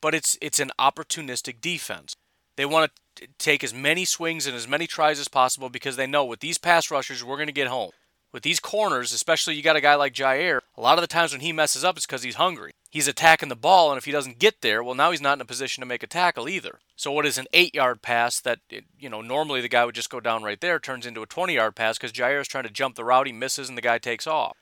[0.00, 2.14] but it's it's an opportunistic defense.
[2.56, 6.06] They want to take as many swings and as many tries as possible because they
[6.06, 7.92] know with these pass rushers, we're going to get home.
[8.32, 11.32] With these corners, especially you got a guy like Jaire, a lot of the times
[11.32, 12.72] when he messes up, it's because he's hungry.
[12.90, 15.42] He's attacking the ball, and if he doesn't get there, well, now he's not in
[15.42, 16.78] a position to make a tackle either.
[16.96, 18.60] So what is an eight-yard pass that,
[18.98, 21.74] you know, normally the guy would just go down right there turns into a 20-yard
[21.74, 24.26] pass because Jaire is trying to jump the route, he misses, and the guy takes
[24.26, 24.56] off.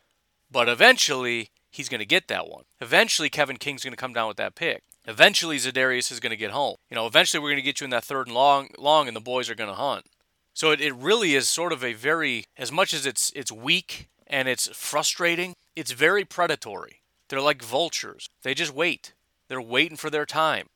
[0.50, 2.64] But eventually, he's going to get that one.
[2.80, 4.82] Eventually, Kevin King's going to come down with that pick.
[5.06, 6.76] Eventually, Za'Darius is going to get home.
[6.90, 9.16] You know, eventually we're going to get you in that third and long, long, and
[9.16, 10.06] the boys are going to hunt.
[10.60, 14.10] So it, it really is sort of a very, as much as it's it's weak
[14.26, 17.00] and it's frustrating, it's very predatory.
[17.30, 18.28] They're like vultures.
[18.42, 19.14] They just wait.
[19.48, 20.66] They're waiting for their time.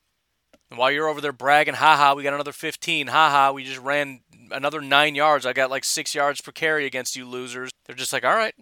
[0.71, 4.21] And while you're over there bragging, haha, we got another 15, haha, we just ran
[4.51, 5.45] another nine yards.
[5.45, 7.71] I got like six yards per carry against you losers.
[7.85, 8.55] They're just like, all right,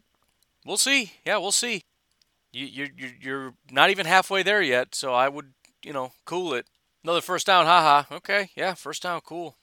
[0.66, 1.12] we'll see.
[1.24, 1.84] Yeah, we'll see.
[2.52, 5.52] You, you're, you're not even halfway there yet, so I would,
[5.84, 6.66] you know, cool it.
[7.04, 8.12] Another first down, haha.
[8.12, 9.56] Okay, yeah, first down, cool.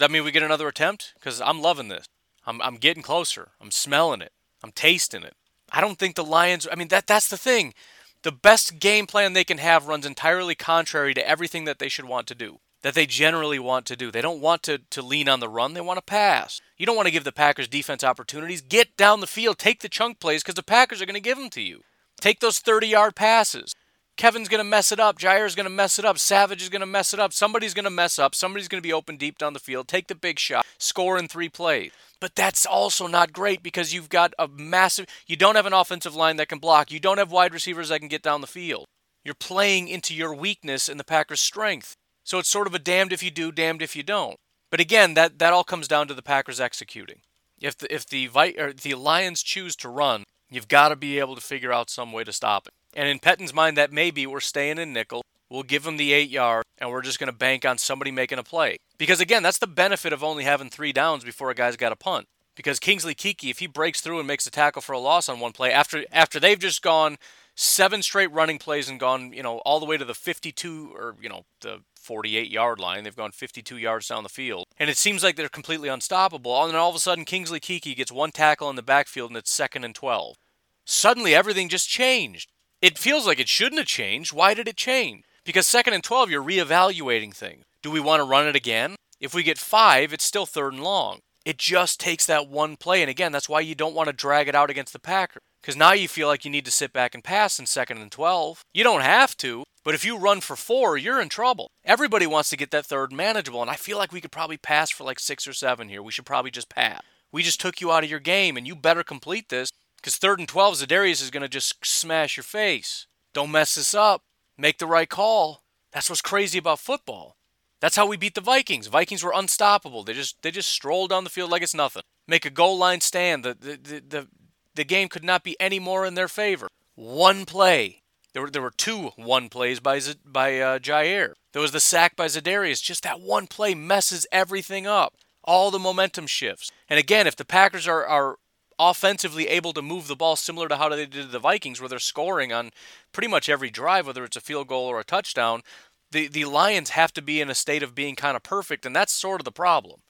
[0.00, 1.12] Does that mean we get another attempt?
[1.18, 2.06] Because I'm loving this.
[2.46, 3.48] I'm, I'm getting closer.
[3.60, 4.32] I'm smelling it.
[4.64, 5.34] I'm tasting it.
[5.70, 6.66] I don't think the Lions.
[6.72, 7.74] I mean, that that's the thing.
[8.22, 12.06] The best game plan they can have runs entirely contrary to everything that they should
[12.06, 12.60] want to do.
[12.80, 14.10] That they generally want to do.
[14.10, 16.62] They don't want to, to lean on the run, they want to pass.
[16.78, 18.62] You don't want to give the Packers defense opportunities.
[18.62, 21.36] Get down the field, take the chunk plays because the Packers are going to give
[21.36, 21.82] them to you.
[22.22, 23.74] Take those 30 yard passes.
[24.16, 25.18] Kevin's going to mess it up.
[25.18, 26.18] Jaire's going to mess it up.
[26.18, 27.32] Savage is going to mess it up.
[27.32, 28.34] Somebody's going to mess up.
[28.34, 29.88] Somebody's going to be open deep down the field.
[29.88, 30.66] Take the big shot.
[30.78, 31.92] Score in three plays.
[32.20, 35.06] But that's also not great because you've got a massive.
[35.26, 36.92] You don't have an offensive line that can block.
[36.92, 38.84] You don't have wide receivers that can get down the field.
[39.24, 41.94] You're playing into your weakness and the Packers' strength.
[42.24, 44.36] So it's sort of a damned if you do, damned if you don't.
[44.70, 47.20] But again, that, that all comes down to the Packers executing.
[47.60, 51.34] If the if the or the Lions choose to run, you've got to be able
[51.34, 52.74] to figure out some way to stop it.
[52.94, 55.22] And in Pettine's mind, that maybe we're staying in nickel.
[55.48, 58.38] We'll give him the eight yard, and we're just going to bank on somebody making
[58.38, 58.76] a play.
[58.98, 61.96] Because again, that's the benefit of only having three downs before a guy's got a
[61.96, 62.26] punt.
[62.54, 65.40] Because Kingsley Keke, if he breaks through and makes a tackle for a loss on
[65.40, 67.16] one play, after after they've just gone
[67.54, 71.16] seven straight running plays and gone, you know, all the way to the 52 or
[71.20, 73.04] you know the 48 yard line.
[73.04, 76.62] They've gone 52 yards down the field, and it seems like they're completely unstoppable.
[76.62, 79.36] And then all of a sudden, Kingsley Keke gets one tackle in the backfield, and
[79.36, 80.36] it's second and 12.
[80.84, 82.50] Suddenly, everything just changed.
[82.82, 84.32] It feels like it shouldn't have changed.
[84.32, 85.24] Why did it change?
[85.44, 87.64] Because second and 12, you're reevaluating things.
[87.82, 88.96] Do we want to run it again?
[89.20, 91.18] If we get five, it's still third and long.
[91.44, 93.02] It just takes that one play.
[93.02, 95.42] And again, that's why you don't want to drag it out against the Packers.
[95.60, 98.10] Because now you feel like you need to sit back and pass in second and
[98.10, 98.62] 12.
[98.72, 101.70] You don't have to, but if you run for four, you're in trouble.
[101.84, 104.90] Everybody wants to get that third manageable, and I feel like we could probably pass
[104.90, 106.02] for like six or seven here.
[106.02, 107.02] We should probably just pass.
[107.30, 110.38] We just took you out of your game, and you better complete this because third
[110.38, 113.06] and 12, Za'Darius is going to just smash your face.
[113.32, 114.22] Don't mess this up.
[114.56, 115.62] Make the right call.
[115.92, 117.36] That's what's crazy about football.
[117.80, 118.88] That's how we beat the Vikings.
[118.88, 120.04] Vikings were unstoppable.
[120.04, 122.02] They just they just stroll down the field like it's nothing.
[122.28, 123.44] Make a goal line stand.
[123.44, 124.28] The the the, the,
[124.74, 126.68] the game could not be any more in their favor.
[126.94, 128.02] One play.
[128.32, 131.32] There were there were two one plays by Z, by uh, Jaire.
[131.52, 132.82] There was the sack by Za'Darius.
[132.82, 135.14] Just that one play messes everything up.
[135.42, 136.70] All the momentum shifts.
[136.88, 138.36] And again, if the Packers are are
[138.80, 141.98] offensively able to move the ball similar to how they did the Vikings, where they're
[141.98, 142.70] scoring on
[143.12, 145.62] pretty much every drive, whether it's a field goal or a touchdown,
[146.10, 148.96] the, the Lions have to be in a state of being kind of perfect, and
[148.96, 150.00] that's sort of the problem.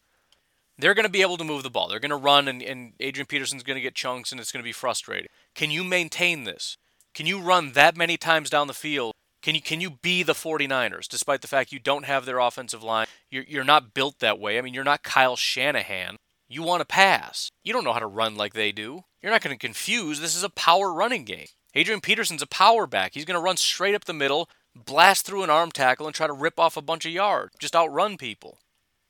[0.78, 1.88] They're going to be able to move the ball.
[1.88, 4.62] They're going to run, and, and Adrian Peterson's going to get chunks, and it's going
[4.62, 5.28] to be frustrating.
[5.54, 6.78] Can you maintain this?
[7.12, 9.12] Can you run that many times down the field?
[9.42, 12.82] Can you can you be the 49ers despite the fact you don't have their offensive
[12.82, 13.06] line?
[13.30, 14.58] You're, you're not built that way.
[14.58, 16.16] I mean, you're not Kyle Shanahan.
[16.52, 17.52] You want to pass.
[17.62, 19.04] You don't know how to run like they do.
[19.22, 20.18] You're not going to confuse.
[20.18, 21.46] This is a power running game.
[21.76, 23.12] Adrian Peterson's a power back.
[23.14, 26.26] He's going to run straight up the middle, blast through an arm tackle, and try
[26.26, 27.54] to rip off a bunch of yards.
[27.60, 28.58] Just outrun people.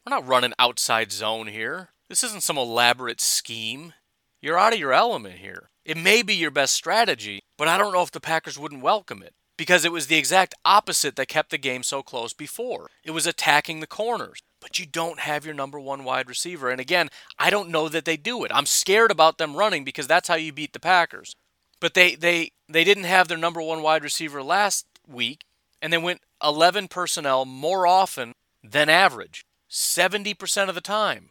[0.04, 1.88] We're not running outside zone here.
[2.10, 3.94] This isn't some elaborate scheme.
[4.42, 5.70] You're out of your element here.
[5.86, 9.22] It may be your best strategy, but I don't know if the Packers wouldn't welcome
[9.22, 12.88] it because it was the exact opposite that kept the game so close before.
[13.02, 16.70] It was attacking the corners, but you don't have your number one wide receiver.
[16.70, 18.52] And again, I don't know that they do it.
[18.54, 21.34] I'm scared about them running because that's how you beat the Packers.
[21.80, 25.44] But they they they didn't have their number one wide receiver last week,
[25.80, 31.30] and they went 11 personnel more often than average, 70% of the time.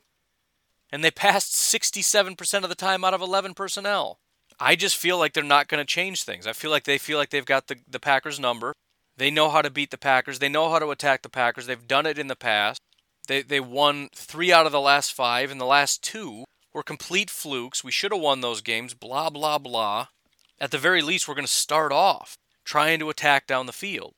[0.91, 4.17] And they passed 67% of the time out of 11 personnel.
[4.59, 6.47] I just feel like they're not going to change things.
[6.47, 8.73] I feel like they feel like they've got the, the Packers number.
[9.15, 10.39] They know how to beat the Packers.
[10.39, 11.67] They know how to attack the Packers.
[11.67, 12.81] They've done it in the past.
[13.29, 17.29] They, they won three out of the last five, and the last two were complete
[17.29, 17.83] flukes.
[17.83, 20.07] We should have won those games, blah, blah, blah.
[20.59, 24.13] At the very least, we're going to start off trying to attack down the field.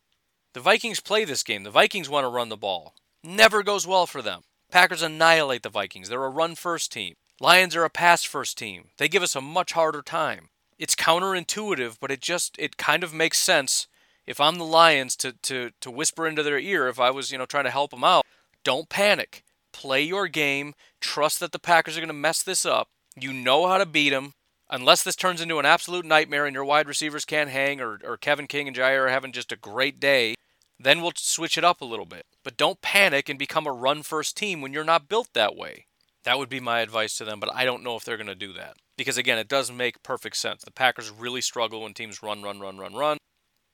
[0.53, 1.63] The Vikings play this game.
[1.63, 2.95] The Vikings want to run the ball.
[3.21, 4.43] Never goes well for them.
[4.71, 6.07] Packers annihilate the Vikings.
[6.07, 7.15] They're a run first team.
[7.41, 8.91] Lions are a pass first team.
[8.97, 10.47] They give us a much harder time.
[10.79, 13.87] It's counterintuitive, but it just it kind of makes sense
[14.25, 17.37] if I'm the Lions to to to whisper into their ear if I was, you
[17.37, 18.20] know, trying to help them out.
[18.63, 19.43] Don't panic.
[19.73, 20.73] Play your game.
[20.99, 22.89] Trust that the Packers are going to mess this up.
[23.15, 24.33] You know how to beat them.
[24.69, 28.15] Unless this turns into an absolute nightmare and your wide receivers can't hang or, or
[28.15, 30.35] Kevin King and Jaire are having just a great day,
[30.79, 32.25] then we'll switch it up a little bit.
[32.43, 35.87] But don't panic and become a run first team when you're not built that way.
[36.23, 38.35] That would be my advice to them, but I don't know if they're going to
[38.35, 38.77] do that.
[38.97, 40.63] Because again, it does make perfect sense.
[40.63, 43.17] The Packers really struggle when teams run, run, run, run, run,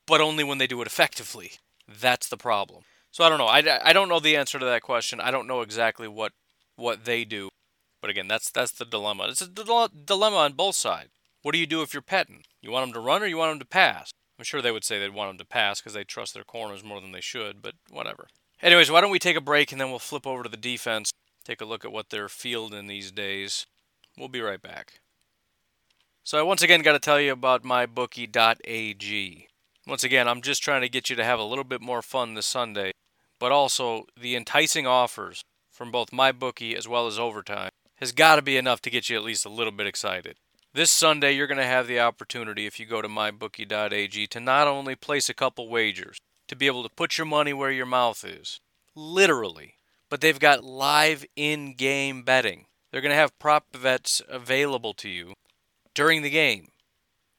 [0.07, 1.51] but only when they do it effectively.
[1.87, 2.83] That's the problem.
[3.17, 3.47] So I don't know.
[3.47, 5.19] I, I don't know the answer to that question.
[5.19, 6.33] I don't know exactly what
[6.75, 7.49] what they do.
[7.99, 9.25] But again, that's that's the dilemma.
[9.29, 11.09] It's a dilemma on both sides.
[11.41, 12.43] What do you do if you're Pettine?
[12.61, 14.11] You want them to run or you want them to pass?
[14.37, 16.83] I'm sure they would say they'd want them to pass because they trust their corners
[16.83, 18.27] more than they should, but whatever.
[18.61, 21.09] Anyways, why don't we take a break and then we'll flip over to the defense,
[21.43, 23.65] take a look at what they're fielding these days.
[24.15, 24.99] We'll be right back.
[26.23, 29.47] So I once again got to tell you about mybookie.ag.
[29.87, 32.35] Once again, I'm just trying to get you to have a little bit more fun
[32.35, 32.91] this Sunday,
[33.39, 38.41] but also the enticing offers from both MyBookie as well as Overtime has got to
[38.41, 40.37] be enough to get you at least a little bit excited.
[40.73, 44.67] This Sunday, you're going to have the opportunity, if you go to mybookie.ag, to not
[44.67, 48.23] only place a couple wagers, to be able to put your money where your mouth
[48.23, 48.59] is,
[48.95, 49.75] literally,
[50.09, 52.65] but they've got live in game betting.
[52.91, 55.33] They're going to have prop bets available to you
[55.95, 56.67] during the game.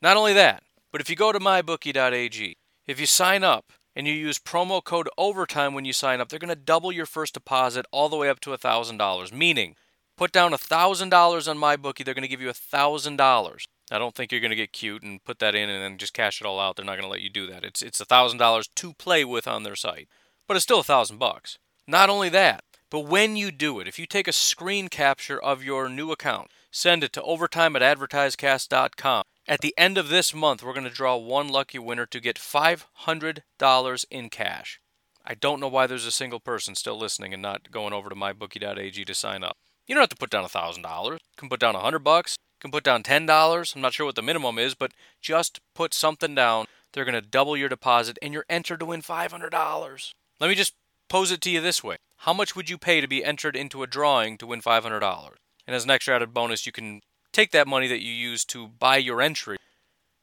[0.03, 4.15] Not only that, but if you go to mybookie.ag, if you sign up and you
[4.15, 7.85] use promo code OVERTIME when you sign up, they're going to double your first deposit
[7.93, 9.75] all the way up to $1,000, meaning
[10.19, 13.65] Put down $1,000 on my bookie, they're going to give you $1,000.
[13.93, 16.13] I don't think you're going to get cute and put that in and then just
[16.13, 16.75] cash it all out.
[16.75, 17.63] They're not going to let you do that.
[17.63, 20.09] It's it's $1,000 to play with on their site.
[20.49, 21.59] But it's still 1000 bucks.
[21.87, 25.63] Not only that, but when you do it, if you take a screen capture of
[25.63, 29.23] your new account, send it to overtime at advertisecast.com.
[29.49, 32.37] At the end of this month, we're going to draw one lucky winner to get
[32.37, 34.79] $500 in cash.
[35.25, 38.15] I don't know why there's a single person still listening and not going over to
[38.15, 39.57] mybookie.ag to sign up.
[39.87, 41.13] You don't have to put down $1,000.
[41.13, 42.37] You can put down 100 bucks.
[42.59, 43.75] You can put down $10.
[43.75, 44.93] I'm not sure what the minimum is, but
[45.23, 49.01] just put something down they're going to double your deposit and you're entered to win
[49.01, 50.13] $500.
[50.41, 50.75] Let me just
[51.09, 53.83] pose it to you this way How much would you pay to be entered into
[53.83, 55.33] a drawing to win $500?
[55.67, 57.01] And as an extra added bonus, you can
[57.39, 59.59] take that money that you use to buy your entry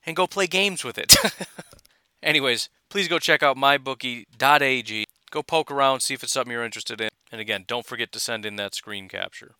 [0.05, 1.16] and go play games with it.
[2.24, 5.05] Anyways, please go check out mybookie.ag.
[5.32, 7.07] Go poke around, see if it's something you're interested in.
[7.32, 9.55] And again, don't forget to send in that screen capture.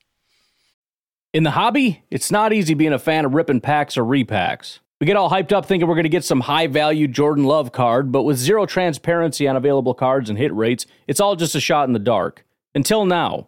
[1.32, 4.80] In the hobby, it's not easy being a fan of ripping packs or repacks.
[5.00, 7.72] We get all hyped up thinking we're going to get some high value Jordan Love
[7.72, 11.62] card, but with zero transparency on available cards and hit rates, it's all just a
[11.62, 12.46] shot in the dark.
[12.74, 13.48] Until now,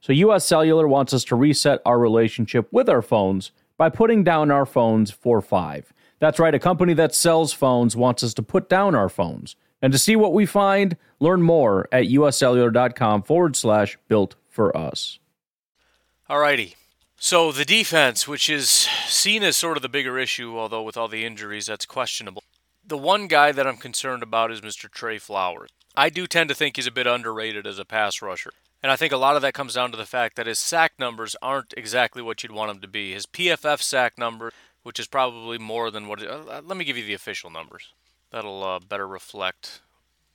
[0.00, 4.50] So, US Cellular wants us to reset our relationship with our phones by putting down
[4.50, 5.92] our phones for five.
[6.18, 9.56] That's right, a company that sells phones wants us to put down our phones.
[9.82, 15.18] And to see what we find, learn more at uscellular.com forward slash built for us.
[16.30, 16.74] Alrighty.
[17.18, 21.08] So the defense, which is seen as sort of the bigger issue, although with all
[21.08, 22.42] the injuries, that's questionable.
[22.86, 24.90] The one guy that I'm concerned about is Mr.
[24.90, 25.70] Trey Flowers.
[25.96, 28.52] I do tend to think he's a bit underrated as a pass rusher.
[28.82, 30.92] And I think a lot of that comes down to the fact that his sack
[30.98, 33.12] numbers aren't exactly what you'd want them to be.
[33.12, 34.52] His PFF sack number,
[34.82, 36.22] which is probably more than what.
[36.22, 37.92] Uh, let me give you the official numbers.
[38.30, 39.80] That'll uh, better reflect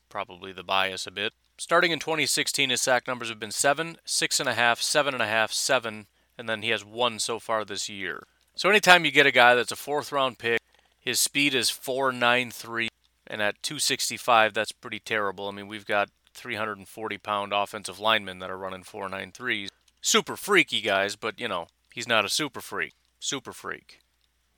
[0.09, 1.33] probably the bias a bit.
[1.57, 6.69] Starting in 2016, his sack numbers have been 7, 6.5, 7.5, 7, and then he
[6.69, 8.23] has one so far this year.
[8.55, 10.59] So anytime you get a guy that's a fourth round pick,
[10.99, 12.87] his speed is 4.93,
[13.27, 15.47] and at 265, that's pretty terrible.
[15.47, 19.69] I mean, we've got 340 pound offensive linemen that are running 493s.
[20.01, 22.93] Super freaky guys, but you know, he's not a super freak.
[23.19, 23.99] Super freak.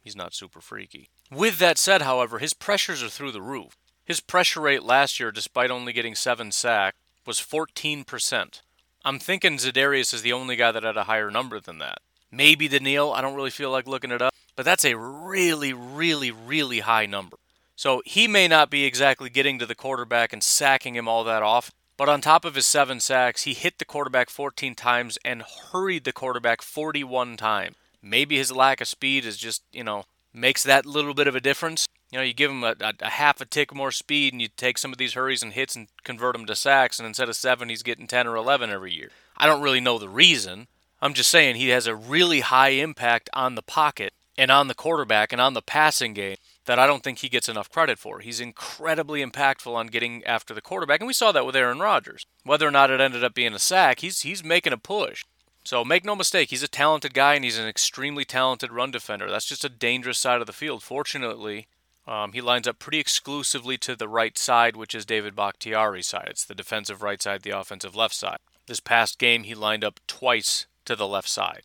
[0.01, 1.09] He's not super freaky.
[1.31, 3.77] With that said, however, his pressures are through the roof.
[4.05, 8.61] His pressure rate last year, despite only getting seven sacks, was 14%.
[9.05, 11.99] I'm thinking Za'Darius is the only guy that had a higher number than that.
[12.31, 16.31] Maybe Danielle, I don't really feel like looking it up, but that's a really, really,
[16.31, 17.37] really high number.
[17.75, 21.43] So he may not be exactly getting to the quarterback and sacking him all that
[21.43, 25.43] off, but on top of his seven sacks, he hit the quarterback 14 times and
[25.71, 27.75] hurried the quarterback 41 times.
[28.01, 31.41] Maybe his lack of speed is just, you know, makes that little bit of a
[31.41, 31.87] difference.
[32.11, 34.49] You know, you give him a, a, a, half a tick more speed and you
[34.49, 37.35] take some of these hurries and hits and convert them to sacks, and instead of
[37.35, 39.09] seven, he's getting 10 or 11 every year.
[39.37, 40.67] I don't really know the reason.
[41.01, 44.75] I'm just saying he has a really high impact on the pocket and on the
[44.75, 48.19] quarterback and on the passing game that I don't think he gets enough credit for.
[48.19, 52.25] He's incredibly impactful on getting after the quarterback, and we saw that with Aaron Rodgers.
[52.43, 55.23] Whether or not it ended up being a sack, he's he's making a push.
[55.65, 59.29] So make no mistake, he's a talented guy and he's an extremely talented run defender.
[59.29, 60.83] That's just a dangerous side of the field.
[60.83, 61.67] Fortunately,
[62.05, 66.27] um, he lines up pretty exclusively to the right side, which is David Bakhtiari's side.
[66.29, 68.39] It's the defensive right side, the offensive left side.
[68.67, 71.63] This past game, he lined up twice to the left side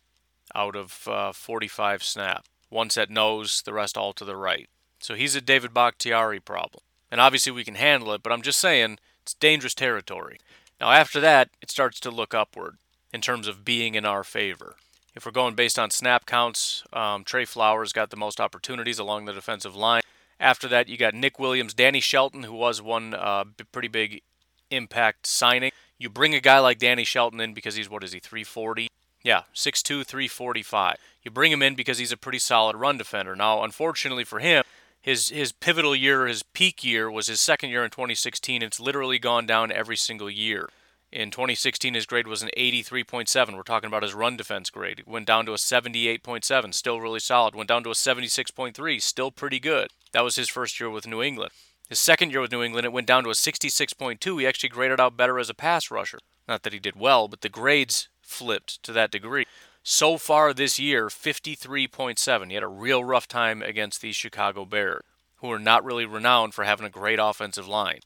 [0.55, 2.45] out of uh, 45 snap.
[2.69, 4.69] Once at nose, the rest all to the right.
[4.99, 6.83] So he's a David Bakhtiari problem.
[7.11, 10.39] And obviously we can handle it, but I'm just saying it's dangerous territory.
[10.79, 12.77] Now after that, it starts to look upward
[13.13, 14.75] in terms of being in our favor.
[15.15, 19.25] If we're going based on snap counts, um, Trey Flowers got the most opportunities along
[19.25, 20.01] the defensive line.
[20.39, 24.21] After that, you got Nick Williams, Danny Shelton, who was one uh, pretty big
[24.69, 25.71] impact signing.
[25.97, 28.87] You bring a guy like Danny Shelton in because he's, what is he, 340?
[29.23, 30.95] Yeah, 6'2, 345.
[31.23, 33.35] You bring him in because he's a pretty solid run defender.
[33.35, 34.63] Now, unfortunately for him,
[35.01, 38.61] his his pivotal year, his peak year was his second year in 2016.
[38.61, 40.69] It's literally gone down every single year.
[41.11, 43.55] In 2016, his grade was an 83.7.
[43.55, 44.99] We're talking about his run defense grade.
[44.99, 47.55] It went down to a 78.7, still really solid.
[47.55, 49.89] Went down to a 76.3, still pretty good.
[50.11, 51.51] That was his first year with New England.
[51.89, 54.39] His second year with New England, it went down to a 66.2.
[54.39, 56.19] He actually graded out better as a pass rusher.
[56.47, 59.45] Not that he did well, but the grades flipped to that degree.
[59.91, 62.47] So far this year, 53.7.
[62.49, 65.01] He had a real rough time against the Chicago Bears,
[65.37, 68.01] who are not really renowned for having a great offensive line.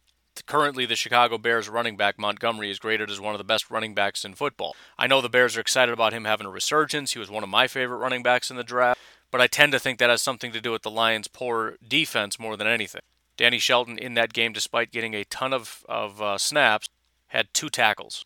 [0.45, 3.93] currently the Chicago Bears running back Montgomery is graded as one of the best running
[3.93, 4.77] backs in football.
[4.97, 7.11] I know the Bears are excited about him having a resurgence.
[7.11, 9.79] He was one of my favorite running backs in the draft, but I tend to
[9.79, 13.01] think that has something to do with the Lions' poor defense more than anything.
[13.35, 16.87] Danny Shelton in that game, despite getting a ton of, of uh, snaps,
[17.27, 18.23] had two tackles.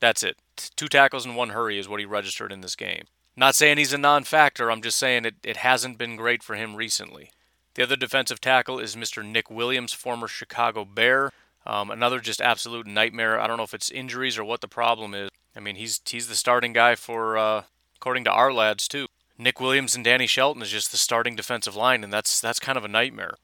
[0.00, 0.38] That's it.
[0.56, 3.04] Two tackles and one hurry is what he registered in this game.
[3.36, 6.54] Not saying he's a non factor, I'm just saying it, it hasn't been great for
[6.56, 7.30] him recently.
[7.74, 9.24] The other defensive tackle is Mr.
[9.24, 11.30] Nick Williams, former Chicago Bear.
[11.66, 13.38] Um, another just absolute nightmare.
[13.38, 15.28] I don't know if it's injuries or what the problem is.
[15.54, 17.64] I mean, he's he's the starting guy for, uh,
[17.96, 19.08] according to Ourlads too.
[19.36, 22.78] Nick Williams and Danny Shelton is just the starting defensive line, and that's that's kind
[22.78, 23.34] of a nightmare.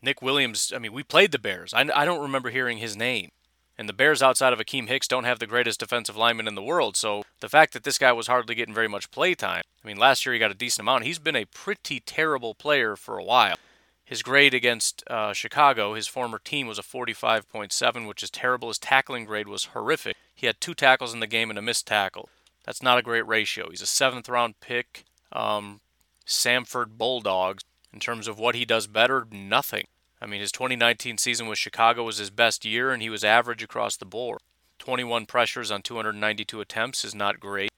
[0.00, 0.72] Nick Williams.
[0.74, 1.74] I mean, we played the Bears.
[1.74, 3.30] I, I don't remember hearing his name.
[3.82, 6.62] And the Bears, outside of Akiem Hicks, don't have the greatest defensive lineman in the
[6.62, 6.96] world.
[6.96, 9.96] So the fact that this guy was hardly getting very much play time, I mean,
[9.96, 11.02] last year he got a decent amount.
[11.02, 13.56] He's been a pretty terrible player for a while.
[14.04, 18.68] His grade against uh, Chicago, his former team, was a 45.7, which is terrible.
[18.68, 20.16] His tackling grade was horrific.
[20.32, 22.28] He had two tackles in the game and a missed tackle.
[22.62, 23.68] That's not a great ratio.
[23.68, 25.02] He's a seventh round pick.
[25.32, 25.80] Um,
[26.24, 27.64] Samford Bulldogs.
[27.92, 29.88] In terms of what he does better, nothing.
[30.22, 33.62] I mean, his 2019 season with Chicago was his best year, and he was average
[33.62, 34.38] across the board.
[34.78, 37.70] 21 pressures on 292 attempts is not great.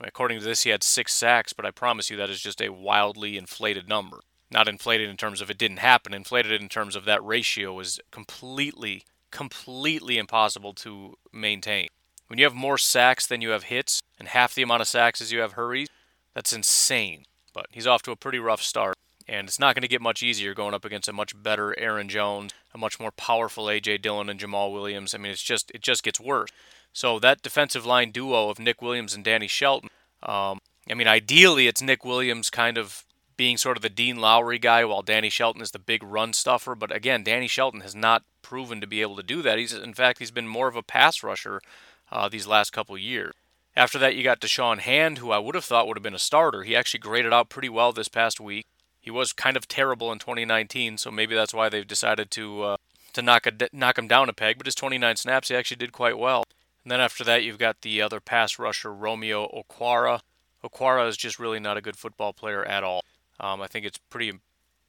[0.00, 2.70] According to this, he had six sacks, but I promise you that is just a
[2.70, 4.20] wildly inflated number.
[4.50, 8.00] Not inflated in terms of it didn't happen, inflated in terms of that ratio is
[8.10, 11.88] completely, completely impossible to maintain.
[12.28, 15.20] When you have more sacks than you have hits, and half the amount of sacks
[15.20, 15.88] as you have hurries,
[16.32, 17.24] that's insane.
[17.52, 18.96] But he's off to a pretty rough start
[19.30, 22.08] and it's not going to get much easier going up against a much better Aaron
[22.08, 25.14] Jones, a much more powerful AJ Dillon and Jamaal Williams.
[25.14, 26.50] I mean, it's just it just gets worse.
[26.92, 29.88] So that defensive line duo of Nick Williams and Danny Shelton.
[30.20, 30.58] Um,
[30.90, 33.04] I mean, ideally, it's Nick Williams kind of
[33.36, 36.74] being sort of the Dean Lowry guy, while Danny Shelton is the big run stuffer.
[36.74, 39.58] But again, Danny Shelton has not proven to be able to do that.
[39.58, 41.60] He's in fact he's been more of a pass rusher
[42.10, 43.32] uh, these last couple years.
[43.76, 46.18] After that, you got Da'Shawn Hand, who I would have thought would have been a
[46.18, 46.64] starter.
[46.64, 48.66] He actually graded out pretty well this past week.
[49.00, 52.76] He was kind of terrible in 2019, so maybe that's why they've decided to uh,
[53.14, 54.58] to knock a, knock him down a peg.
[54.58, 56.44] But his 29 snaps, he actually did quite well.
[56.84, 60.20] And then after that, you've got the other pass rusher, Romeo Okwara.
[60.64, 63.02] Okwara is just really not a good football player at all.
[63.38, 64.38] Um, I think it's pretty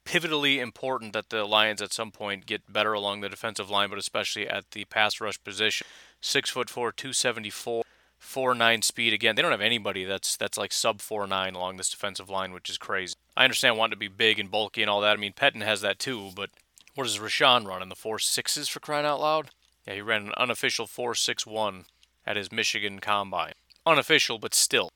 [0.04, 3.98] pivotally important that the Lions at some point get better along the defensive line, but
[3.98, 5.86] especially at the pass rush position.
[6.20, 7.84] Six foot four, 274
[8.22, 9.12] four nine speed.
[9.12, 12.52] Again, they don't have anybody that's that's like sub four nine along this defensive line,
[12.52, 13.14] which is crazy.
[13.36, 15.16] I understand wanting to be big and bulky and all that.
[15.16, 16.50] I mean, Pettine has that too, but
[16.94, 19.50] what does Rashan run in the four sixes for crying out loud?
[19.86, 21.84] Yeah, he ran an unofficial four six one
[22.24, 23.54] at his Michigan combine.
[23.84, 24.90] Unofficial, but still,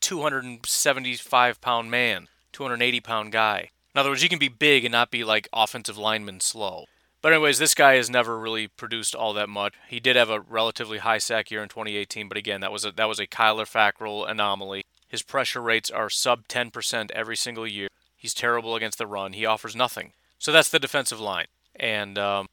[0.00, 3.70] 275 pound man, 280 pound guy.
[3.94, 6.86] In other words, you can be big and not be like offensive lineman slow.
[7.22, 9.74] But anyways, this guy has never really produced all that much.
[9.88, 12.90] He did have a relatively high sack year in 2018, but again, that was a
[12.92, 14.82] that was a Kyler Fackrell anomaly.
[15.06, 17.88] His pressure rates are sub 10% every single year.
[18.16, 19.34] He's terrible against the run.
[19.34, 20.12] He offers nothing.
[20.38, 21.46] So that's the defensive line.
[21.76, 22.48] And um,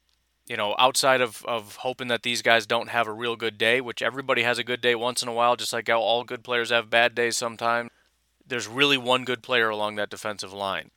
[0.46, 3.80] you know, outside of, of hoping that these guys don't have a real good day,
[3.80, 6.70] which everybody has a good day once in a while, just like all good players
[6.70, 7.90] have bad days sometimes,
[8.46, 10.90] there's really one good player along that defensive line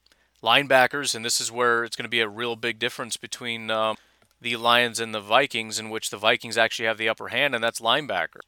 [0.44, 3.96] linebackers, and this is where it's going to be a real big difference between um,
[4.42, 7.64] the Lions and the Vikings, in which the Vikings actually have the upper hand, and
[7.64, 8.42] that's linebacker.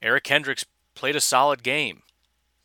[0.00, 2.02] Eric Kendricks played a solid game.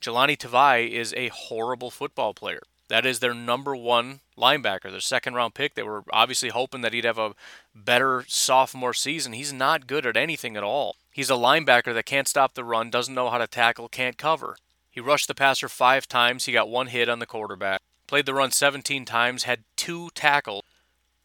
[0.02, 2.62] Jahlani Tavai is a horrible football player.
[2.88, 5.76] That is their number one linebacker, their second round pick.
[5.76, 7.36] They were obviously hoping that he'd have a
[7.76, 9.34] better sophomore season.
[9.34, 10.96] He's not good at anything at all.
[11.12, 14.56] He's a linebacker that can't stop the run, doesn't know how to tackle, can't cover.
[14.90, 16.46] He rushed the passer five times.
[16.46, 17.82] He got one hit on the quarterback.
[18.08, 20.64] Played the run 17 times, had two tackles,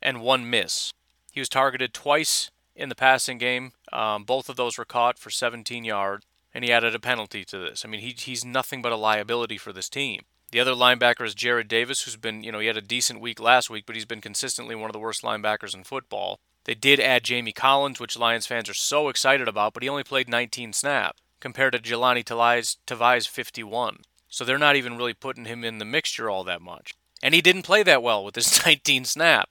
[0.03, 0.93] and one miss.
[1.31, 3.73] He was targeted twice in the passing game.
[3.93, 7.59] Um, both of those were caught for 17 yards, and he added a penalty to
[7.59, 7.85] this.
[7.85, 10.23] I mean, he, he's nothing but a liability for this team.
[10.51, 13.41] The other linebacker is Jarrad Davis, who's been, you know, he had a decent week
[13.41, 16.39] last week, but he's been consistently one of the worst linebackers in football.
[16.65, 20.05] They did add Jamie Collins, which Lions fans are so excited about, but he only
[20.05, 23.99] played 19 snaps compared to Jahlani Tavai's 51.
[24.33, 26.95] So they're not even really putting him in the mixture all that much.
[27.23, 29.51] And he didn't play that well with his 19 snap.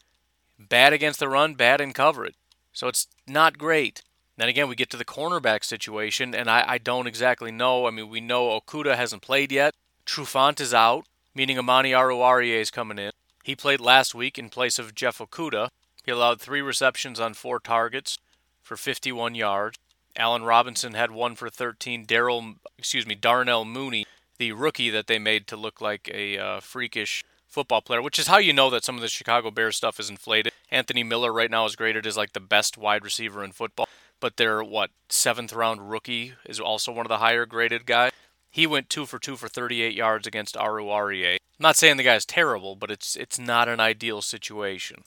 [0.57, 2.33] Bad against the run, bad in coverage.
[2.73, 4.01] So it's not great.
[4.37, 7.85] Then again, we get to the cornerback situation, and I, I don't exactly know.
[7.85, 9.75] I mean, we know Okudah hasn't played yet.
[10.03, 11.05] Trufant is out,
[11.35, 13.11] meaning Amani Oruwariye is coming in.
[13.43, 15.69] He played last week in place of Jeff Okudah.
[16.03, 18.17] He allowed three receptions on four targets
[18.63, 19.77] for 51 yards.
[20.15, 22.07] Allen Robinson had one for 13.
[22.07, 24.07] Daryl, excuse me, Darnell Mooney
[24.41, 28.25] the rookie that they made to look like a uh, freakish football player, which is
[28.25, 30.51] how you know that some of the Chicago Bears stuff is inflated.
[30.71, 33.87] Anthony Miller right now is graded as like the best wide receiver in football,
[34.19, 38.11] but their what seventh round rookie is also one of the higher graded guys.
[38.49, 41.37] He went two for two for 38 yards against Oruwariye.
[41.59, 45.03] Not saying the guy's terrible, but it's it's not an ideal situation.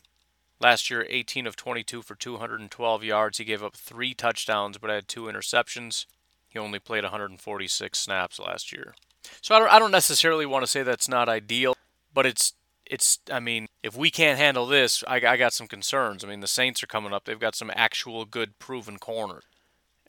[0.60, 3.38] Last year, 18 of 22 for 212 yards.
[3.38, 6.06] He gave up three touchdowns, but had two interceptions.
[6.48, 8.94] He only played 146 snaps last year.
[9.40, 11.76] So I don't, I don't necessarily want to say that's not ideal,
[12.12, 12.54] but it's
[12.86, 16.24] it's I mean, if we can't handle this, I, I got some concerns.
[16.24, 19.44] I mean, the Saints are coming up; they've got some actual good proven corners.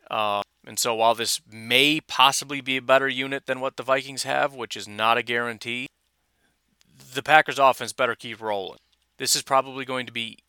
[0.09, 4.23] Uh, and so while this may possibly be a better unit than what the Vikings
[4.23, 5.87] have, which is not a guarantee,
[7.13, 8.79] the Packers offense better keep rolling.
[9.17, 10.39] This is probably going to be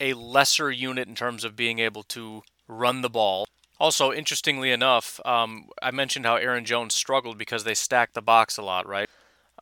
[0.00, 3.46] a lesser unit in terms of being able to run the ball.
[3.80, 8.58] Also, interestingly enough, um, I mentioned how Aaron Jones struggled because they stacked the box
[8.58, 9.08] a lot, right?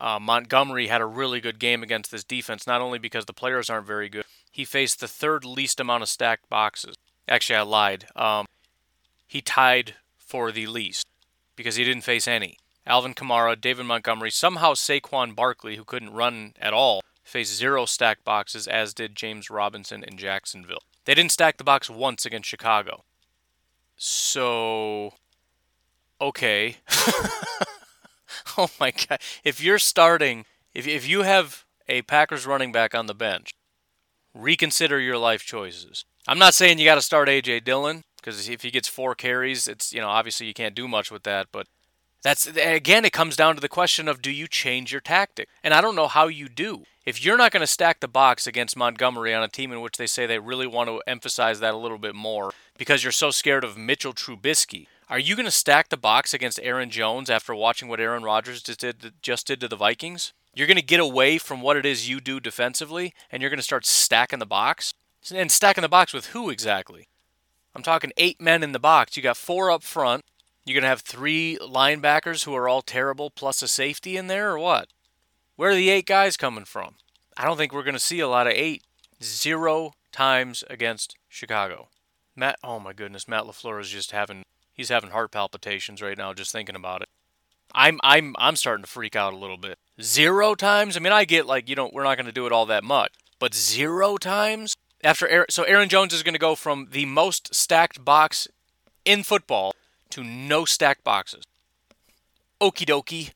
[0.01, 3.71] Uh, Montgomery had a really good game against this defense, not only because the players
[3.71, 6.97] aren't very good, he faced the third least amount of stacked boxes.
[7.29, 8.07] Actually, I lied.
[8.17, 8.47] Um,
[9.29, 11.07] he tied for the least
[11.55, 12.59] because he didn't face any.
[12.87, 18.25] Alvin Kamara, David Montgomery, somehow Saquon Barkley, who couldn't run at all, faced zero stacked
[18.25, 20.83] boxes, as did James Robinson in Jacksonville.
[21.05, 23.05] They didn't stack the box once against Chicago.
[23.99, 25.15] So,
[26.21, 26.77] okay.
[28.57, 29.21] oh my God.
[29.43, 33.51] If you're starting, if, if you have a Packers running back on the bench,
[34.33, 36.05] reconsider your life choices.
[36.29, 37.61] I'm not saying you got to start A.J.
[37.61, 41.11] Dillon because if he gets four carries, it's, you know, obviously you can't do much
[41.11, 41.67] with that, but
[42.23, 45.49] that's again, it comes down to the question of do you change your tactic?
[45.63, 46.85] And I don't know how you do.
[47.09, 49.97] If you're not going to stack the box against Montgomery on a team in which
[49.97, 53.31] they say they really want to emphasize that a little bit more because you're so
[53.31, 57.55] scared of Mitchell Trubisky, are you going to stack the box against Aaron Jones after
[57.55, 60.35] watching what Aaron Rodgers just did, just did to the Vikings?
[60.53, 63.57] You're going to get away from what it is you do defensively and you're going
[63.57, 64.93] to start stacking the box?
[65.35, 67.09] And stacking the box with who exactly?
[67.75, 69.17] I'm talking eight men in the box.
[69.17, 70.27] You got four up front.
[70.67, 74.51] You're going to have three linebackers who are all terrible plus a safety in there,
[74.51, 74.89] or what?
[75.59, 76.95] Where are the eight guys coming from?
[77.37, 78.85] I don't think we're going to see a lot of eight.
[79.21, 81.89] Zero times against Chicago.
[82.37, 86.33] Matt, oh my goodness, Matt LaFleur is just having he's having heart palpitations right now
[86.33, 87.09] just thinking about it.
[87.75, 89.81] I'm I'm I'm starting to freak out a little bit.
[90.01, 90.97] Zero times?
[90.97, 92.85] I mean, I get like you know we're not going to do it all that
[92.85, 97.05] much, but zero times after Aaron, so Aaron Jones is going to go from the
[97.05, 98.47] most stacked box
[99.05, 99.75] in football
[100.11, 101.43] to no stacked boxes.
[102.61, 103.33] Okie dokie.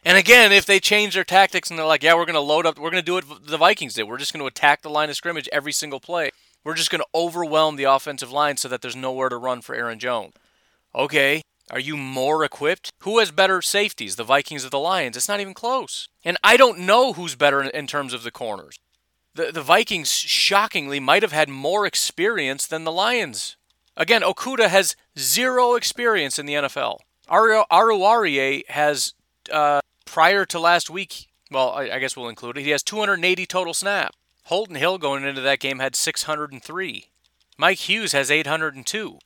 [0.07, 2.65] and again, if they change their tactics and they're like, yeah, we're going to load
[2.65, 4.03] up, we're going to do what the Vikings did.
[4.03, 6.31] We're just going to attack the line of scrimmage every single play.
[6.63, 9.75] We're just going to overwhelm the offensive line so that there's nowhere to run for
[9.75, 10.33] Aaron Jones.
[10.95, 12.91] Okay, are you more equipped?
[12.99, 15.15] Who has better safeties, the Vikings or the Lions?
[15.15, 16.09] It's not even close.
[16.25, 18.79] And I don't know who's better in terms of the corners.
[19.35, 23.57] The, the Vikings, shockingly, might have had more experience than the Lions
[23.97, 26.99] Again, Okudah has zero experience in the NFL.
[27.27, 29.15] Oruwariye has,
[29.51, 29.81] uh,
[30.17, 33.75] prior to last week, well, I, I guess we'll include it, he has 280 total
[33.75, 34.17] snaps.
[34.45, 37.05] Holton Hill going into that game had 603.
[37.55, 39.19] Mike Hughes has 802.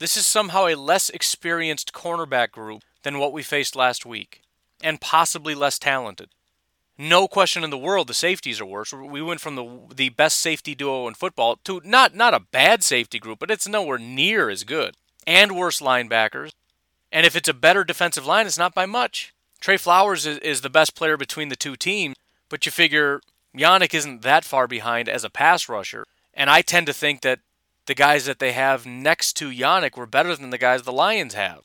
[0.00, 4.42] This is somehow a less experienced cornerback group than what we faced last week,
[4.82, 6.30] and possibly less talented.
[6.98, 8.92] No question in the world, the safeties are worse.
[8.92, 12.82] We went from the the best safety duo in football to not not a bad
[12.82, 14.96] safety group, but it's nowhere near as good.
[15.28, 16.50] And worse linebackers.
[17.12, 19.32] And if it's a better defensive line, it's not by much.
[19.64, 22.16] Trey Flowers is, is the best player between the two teams,
[22.50, 23.22] but you figure
[23.56, 26.04] Yannick isn't that far behind as a pass rusher.
[26.34, 27.38] And I tend to think that
[27.86, 31.32] the guys that they have next to Yannick were better than the guys the Lions
[31.32, 31.60] have.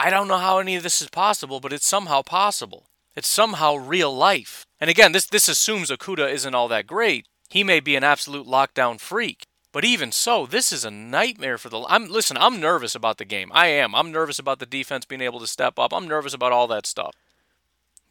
[0.00, 2.86] I don't know how any of this is possible, but it's somehow possible.
[3.14, 4.66] It's somehow real life.
[4.80, 7.28] And again, this, this assumes Okudah isn't all that great.
[7.48, 9.44] He may be an absolute lockdown freak.
[9.70, 11.84] But even so, this is a nightmare for the.
[11.88, 12.36] I'm listen.
[12.36, 13.52] I'm nervous about the game.
[13.54, 13.94] I am.
[13.94, 15.92] I'm nervous about the defense being able to step up.
[15.92, 17.14] I'm nervous about all that stuff.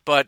[0.07, 0.27] But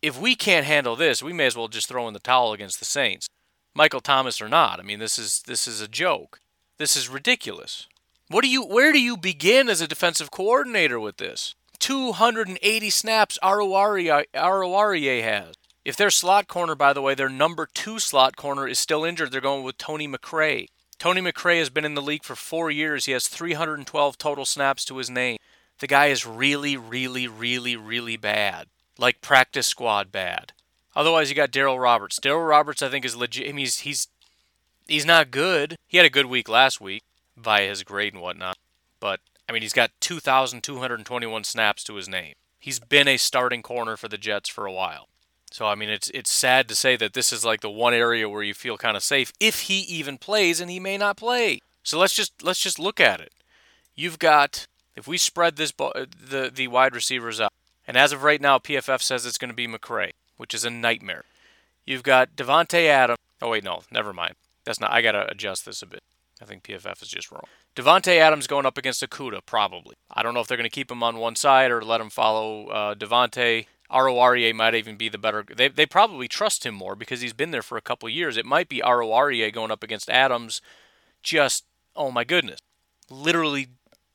[0.00, 2.78] if we can't handle this, we may as well just throw in the towel against
[2.78, 3.26] the Saints,
[3.74, 4.78] Michael Thomas or not.
[4.78, 6.38] I mean, this is this is a joke.
[6.78, 7.88] This is ridiculous.
[8.28, 8.64] What do you?
[8.64, 11.56] Where do you begin as a defensive coordinator with this?
[11.80, 15.54] 280 snaps Oruwariye has.
[15.84, 19.32] If their slot corner, by the way, their number two slot corner is still injured,
[19.32, 20.68] they're going with Tony McRae.
[21.00, 23.06] Tony McRae has been in the league for four years.
[23.06, 25.38] He has 312 total snaps to his name.
[25.80, 28.68] The guy is really, really, really, really bad.
[28.98, 30.52] Like practice squad bad.
[30.94, 32.20] Otherwise, you got Darryl Roberts.
[32.20, 33.48] Darryl Roberts, I think, is legit.
[33.48, 34.08] I mean, he's he's
[34.86, 35.76] he's not good.
[35.88, 37.02] He had a good week last week
[37.36, 38.58] by his grade and whatnot,
[39.00, 42.34] but I mean, he's got 2,221 snaps to his name.
[42.58, 45.08] He's been a starting corner for the Jets for a while.
[45.50, 48.28] So I mean, it's it's sad to say that this is like the one area
[48.28, 51.60] where you feel kind of safe if he even plays, and he may not play.
[51.82, 53.32] So let's just let's just look at it.
[53.94, 54.66] You've got
[54.96, 57.52] if we spread this the the wide receivers out,
[57.86, 60.70] and as of right now, PFF says it's going to be McRae, which is a
[60.70, 61.24] nightmare.
[61.84, 63.18] You've got Davante Adams.
[63.40, 64.34] Oh wait, no, never mind.
[64.64, 64.92] That's not.
[64.92, 66.02] I gotta adjust this a bit.
[66.40, 67.44] I think PFF is just wrong.
[67.76, 69.94] Davante Adams going up against Okudah, probably.
[70.10, 72.10] I don't know if they're going to keep him on one side or let him
[72.10, 73.66] follow uh, Davante.
[73.90, 75.44] Oruwariye might even be the better.
[75.54, 78.36] They, they probably trust him more because he's been there for a couple years.
[78.36, 80.60] It might be Oruwariye going up against Adams.
[81.22, 81.64] Just,
[81.94, 82.58] oh my goodness.
[83.08, 83.68] Literally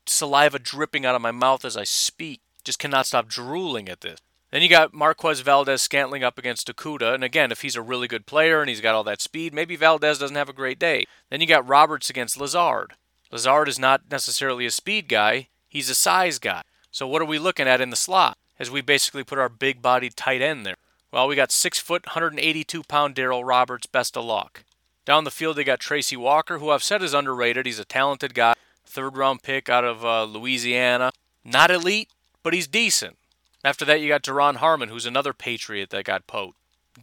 [0.06, 2.40] saliva dripping out of my mouth as I speak.
[2.68, 4.20] Just cannot stop drooling at this.
[4.50, 7.14] Then you got Marquez Valdes-Scantling up against Okudah.
[7.14, 9.74] And again, if he's a really good player and he's got all that speed, maybe
[9.74, 11.06] Valdes doesn't have a great day.
[11.30, 12.92] Then you got Roberts against Lazard.
[13.32, 16.60] Lazard is not necessarily a speed guy, he's a size guy.
[16.90, 19.80] So what are we looking at in the slot as we basically put our big
[19.80, 20.76] bodied tight end there?
[21.10, 24.64] Well, we got six foot, 182 pound Darryl Roberts, best of luck.
[25.06, 27.64] Down the field, they got Tracy Walker, who I've said is underrated.
[27.64, 28.52] He's a talented guy,
[28.84, 31.12] third round pick out of uh, Louisiana.
[31.42, 32.10] Not elite,
[32.48, 33.18] but he's decent.
[33.62, 36.56] After that, you got Duron Harmon, who's another Patriot that got poked.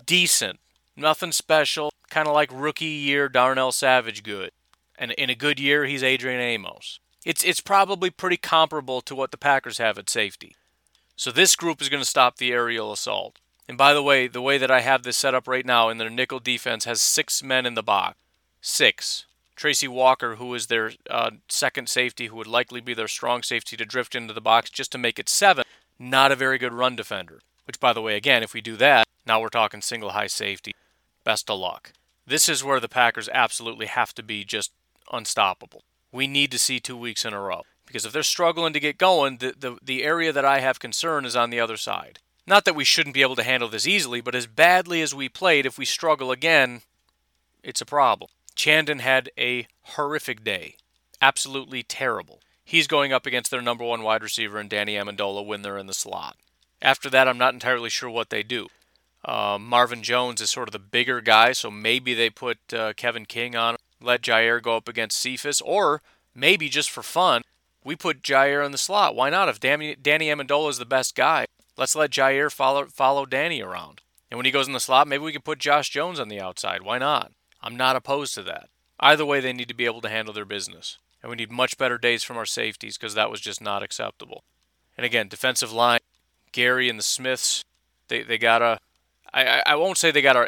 [0.07, 0.59] Decent.
[0.97, 1.93] Nothing special.
[2.09, 4.49] Kind of like rookie year Darnell Savage good.
[4.97, 6.99] And in a good year, he's Adrian Amos.
[7.23, 10.55] It's, it's probably pretty comparable to what the Packers have at safety.
[11.15, 13.37] So this group is going to stop the aerial assault.
[13.69, 15.99] And by the way, the way that I have this set up right now in
[15.99, 18.17] their nickel defense has six men in the box.
[18.61, 19.25] Six.
[19.55, 23.77] Tracy Walker, who is their uh, second safety, who would likely be their strong safety
[23.77, 25.63] to drift into the box just to make it seven.
[25.97, 27.39] Not a very good run defender.
[27.65, 30.73] Which, by the way, again, if we do that, now we're talking single high safety.
[31.23, 31.93] Best of luck.
[32.27, 34.71] This is where the Packers absolutely have to be just
[35.11, 35.83] unstoppable.
[36.11, 37.63] We need to see two weeks in a row.
[37.85, 41.25] Because if they're struggling to get going, the, the, the area that I have concern
[41.25, 42.19] is on the other side.
[42.47, 45.29] Not that we shouldn't be able to handle this easily, but as badly as we
[45.29, 46.81] played, if we struggle again,
[47.63, 48.29] it's a problem.
[48.55, 50.77] Chandon had a horrific day.
[51.21, 52.41] Absolutely terrible.
[52.63, 55.87] He's going up against their number one wide receiver and Danny Amendola when they're in
[55.87, 56.37] the slot.
[56.81, 58.67] After that, I'm not entirely sure what they do.
[59.23, 63.25] Uh, Marvin Jones is sort of the bigger guy, so maybe they put uh, Kevin
[63.25, 66.01] King on, let Jaire go up against Cephus, or
[66.33, 67.41] maybe just for fun,
[67.83, 69.15] we put Jaire in the slot.
[69.15, 69.49] Why not?
[69.49, 71.45] If Danny, Danny Amendola is the best guy,
[71.77, 74.01] let's let Jaire follow follow Danny around.
[74.29, 76.41] And when he goes in the slot, maybe we can put Josh Jones on the
[76.41, 76.81] outside.
[76.81, 77.31] Why not?
[77.65, 78.69] I'm not opposed to that.
[78.99, 80.99] Either way, they need to be able to handle their business.
[81.21, 84.43] And we need much better days from our safeties because that was just not acceptable.
[84.95, 85.99] And again, defensive line,
[86.51, 87.63] Gary and the Smiths,
[88.07, 88.79] they, they got to,
[89.33, 90.47] I, I won't say they got to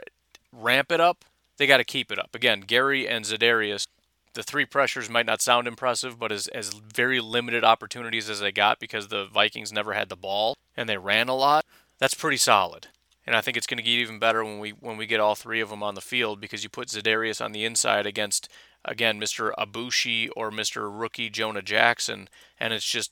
[0.53, 1.26] ramp it up.
[1.57, 2.36] They got to keep it up.
[2.36, 3.88] Again, Gary and Za'Darius,
[4.36, 8.51] the three pressures might not sound impressive, but as, as very limited opportunities as they
[8.51, 11.65] got because the Vikings never had the ball and they ran a lot,
[11.97, 12.88] that's pretty solid.
[13.28, 15.36] And I think it's going to get even better when we when we get all
[15.36, 18.47] three of them on the field because you put Za'Darius on the inside against
[18.86, 19.51] again Mr.
[19.57, 20.89] Aboushi or Mr.
[20.89, 23.11] Rookie Jonah Jackson, and it's just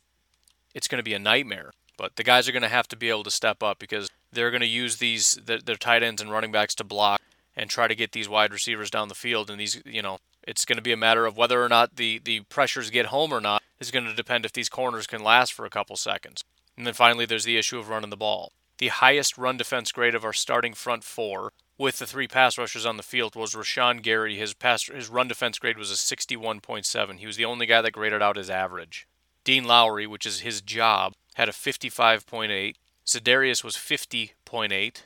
[0.74, 1.72] it's going to be a nightmare.
[1.98, 4.52] But the guys are going to have to be able to step up because they're
[4.52, 7.22] going to use these their, their tight ends and running backs to block
[7.56, 9.50] and try to get these wide receivers down the field.
[9.50, 12.20] And these, you know, it's going to be a matter of whether or not the
[12.20, 15.54] the pressures get home or not is going to depend if these corners can last
[15.54, 16.44] for a couple seconds.
[16.78, 18.52] And then finally, there's the issue of running the ball.
[18.78, 22.86] The highest run defense grade of our starting front four with the three pass rushers
[22.86, 24.38] on the field was Rashan Gary.
[24.38, 27.20] His pass his run defense grade was a 61.7.
[27.20, 29.08] He was the only guy that graded out his average.
[29.44, 32.76] Dean Lowry, which is his job, had a 55.8.
[33.06, 35.04] Za'Darius was 50.8.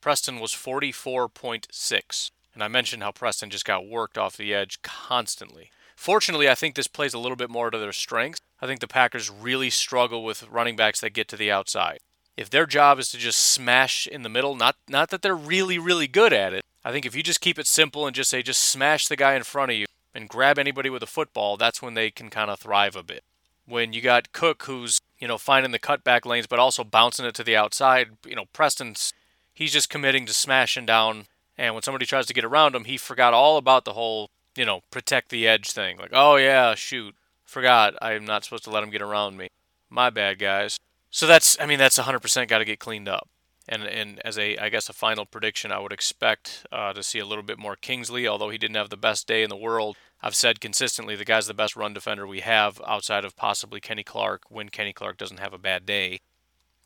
[0.00, 2.30] Preston was 44.6.
[2.54, 5.70] And I mentioned how Preston just got worked off the edge constantly.
[5.96, 8.40] Fortunately, I think this plays a little bit more to their strengths.
[8.62, 11.98] I think the Packers really struggle with running backs that get to the outside.
[12.36, 15.78] If their job is to just smash in the middle, not not that they're really
[15.78, 16.64] really good at it.
[16.84, 19.34] I think if you just keep it simple and just say just smash the guy
[19.34, 22.50] in front of you and grab anybody with a football, that's when they can kind
[22.50, 23.22] of thrive a bit.
[23.66, 27.34] When you got Cook who's, you know, finding the cutback lanes but also bouncing it
[27.34, 29.12] to the outside, you know, Preston's
[29.52, 31.26] he's just committing to smashing down
[31.60, 34.64] and when somebody tries to get around him, he forgot all about the whole, you
[34.64, 35.98] know, protect the edge thing.
[35.98, 37.14] Like, oh yeah, shoot,
[37.44, 39.48] forgot I'm not supposed to let him get around me.
[39.90, 40.78] My bad, guys.
[41.10, 43.28] So that's, I mean, that's 100% got to get cleaned up.
[43.68, 47.18] And, and as a, I guess, a final prediction, I would expect uh, to see
[47.18, 49.96] a little bit more Kingsley, although he didn't have the best day in the world.
[50.22, 54.02] I've said consistently the guy's the best run defender we have outside of possibly Kenny
[54.02, 56.20] Clark when Kenny Clark doesn't have a bad day.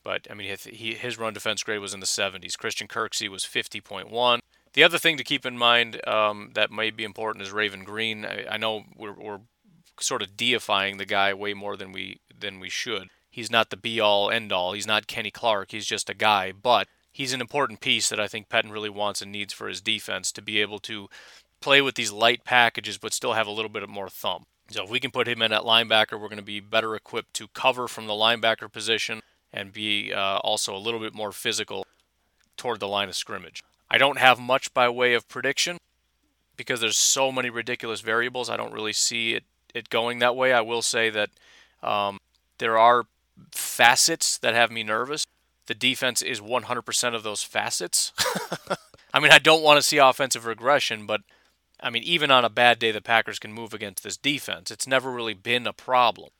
[0.02, 2.58] But, I mean, his, run defense grade was in the 70s.
[2.58, 4.40] Christian Kirksey was 50.1.
[4.74, 8.26] The other thing to keep in mind um, that may be important is Raven Greene.
[8.26, 9.40] I, I know we're, we're
[10.00, 13.76] sort of deifying the guy way more than we than we should He's not the
[13.76, 14.74] be all end all.
[14.74, 15.72] He's not Kenny Clark.
[15.72, 19.20] He's just a guy, but he's an important piece that I think Pettine really wants
[19.20, 21.08] and needs for his defense to be able to
[21.60, 24.46] play with these light packages but still have a little bit more thump.
[24.70, 27.34] So if we can put him in at linebacker, we're going to be better equipped
[27.34, 29.20] to cover from the linebacker position
[29.52, 31.84] and be uh, also a little bit more physical
[32.56, 33.64] toward the line of scrimmage.
[33.90, 35.78] I don't have much by way of prediction
[36.56, 38.48] because there's so many ridiculous variables.
[38.48, 39.42] I don't really see it,
[39.74, 40.52] it going that way.
[40.52, 41.30] I will say that
[41.82, 42.20] um,
[42.58, 43.06] there are
[43.52, 45.26] facets that have me nervous.
[45.66, 48.12] The defense is 100% of those facets.
[49.14, 51.22] I mean, I don't want to see offensive regression, but
[51.80, 54.70] I mean, even on a bad day, the Packers can move against this defense.
[54.70, 56.30] It's never really been a problem.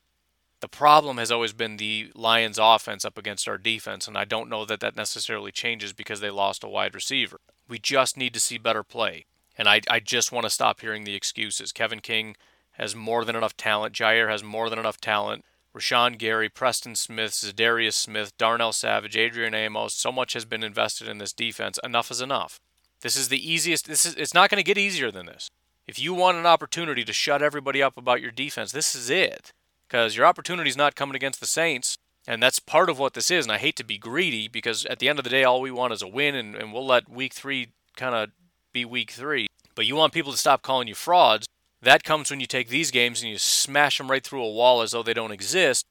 [0.61, 4.49] The problem has always been the Lions' offense up against our defense, and I don't
[4.49, 7.39] know that that necessarily changes because they lost a wide receiver.
[7.67, 9.25] We just need to see better play.
[9.57, 11.71] And I, I just want to stop hearing the excuses.
[11.71, 12.35] Kevin King
[12.73, 13.93] has more than enough talent.
[13.93, 15.45] Jaire has more than enough talent.
[15.75, 19.93] Rashan Gary, Preston Smith, Za'Darius Smith, Darnell Savage, Adrian Amos.
[19.93, 21.79] So much has been invested in this defense.
[21.83, 22.59] Enough is enough.
[23.01, 23.87] This is the easiest.
[23.87, 24.15] This is.
[24.15, 25.49] It's not going to get easier than this.
[25.87, 29.51] If you want an opportunity to shut everybody up about your defense, this is it.
[29.87, 31.95] Because your opportunity is not coming against the Saints,
[32.25, 33.45] and that's part of what this is.
[33.45, 35.69] And I hate to be greedy because at the end of the day, all we
[35.69, 38.29] want is a win, and, and we'll let Week Three kind of
[38.73, 39.47] be Week Three.
[39.75, 41.45] But you want people to stop calling you frauds.
[41.85, 44.81] That comes when you take these games and you smash them right through a wall
[44.81, 45.85] as though they don't exist,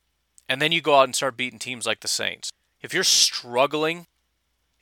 [0.49, 2.51] and then you go out and start beating teams like the Saints.
[2.83, 4.07] If you're struggling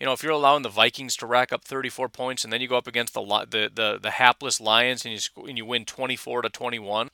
[0.02, 2.66] you know, if you're allowing the Vikings to rack up 34 points and then you
[2.66, 6.42] go up against the the the, the hapless Lions and you and you win 24
[6.42, 7.08] to 21,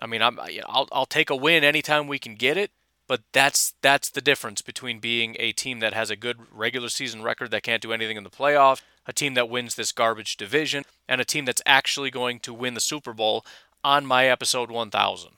[0.00, 2.72] I mean, I'm I'll I'll take a win anytime we can get it.
[3.06, 7.22] But that's that's the difference between being a team that has a good regular season
[7.22, 10.84] record that can't do anything in the playoffs, a team that wins this garbage division,
[11.08, 13.44] and a team that's actually going to win the Super Bowl
[13.82, 15.32] on my episode 1000.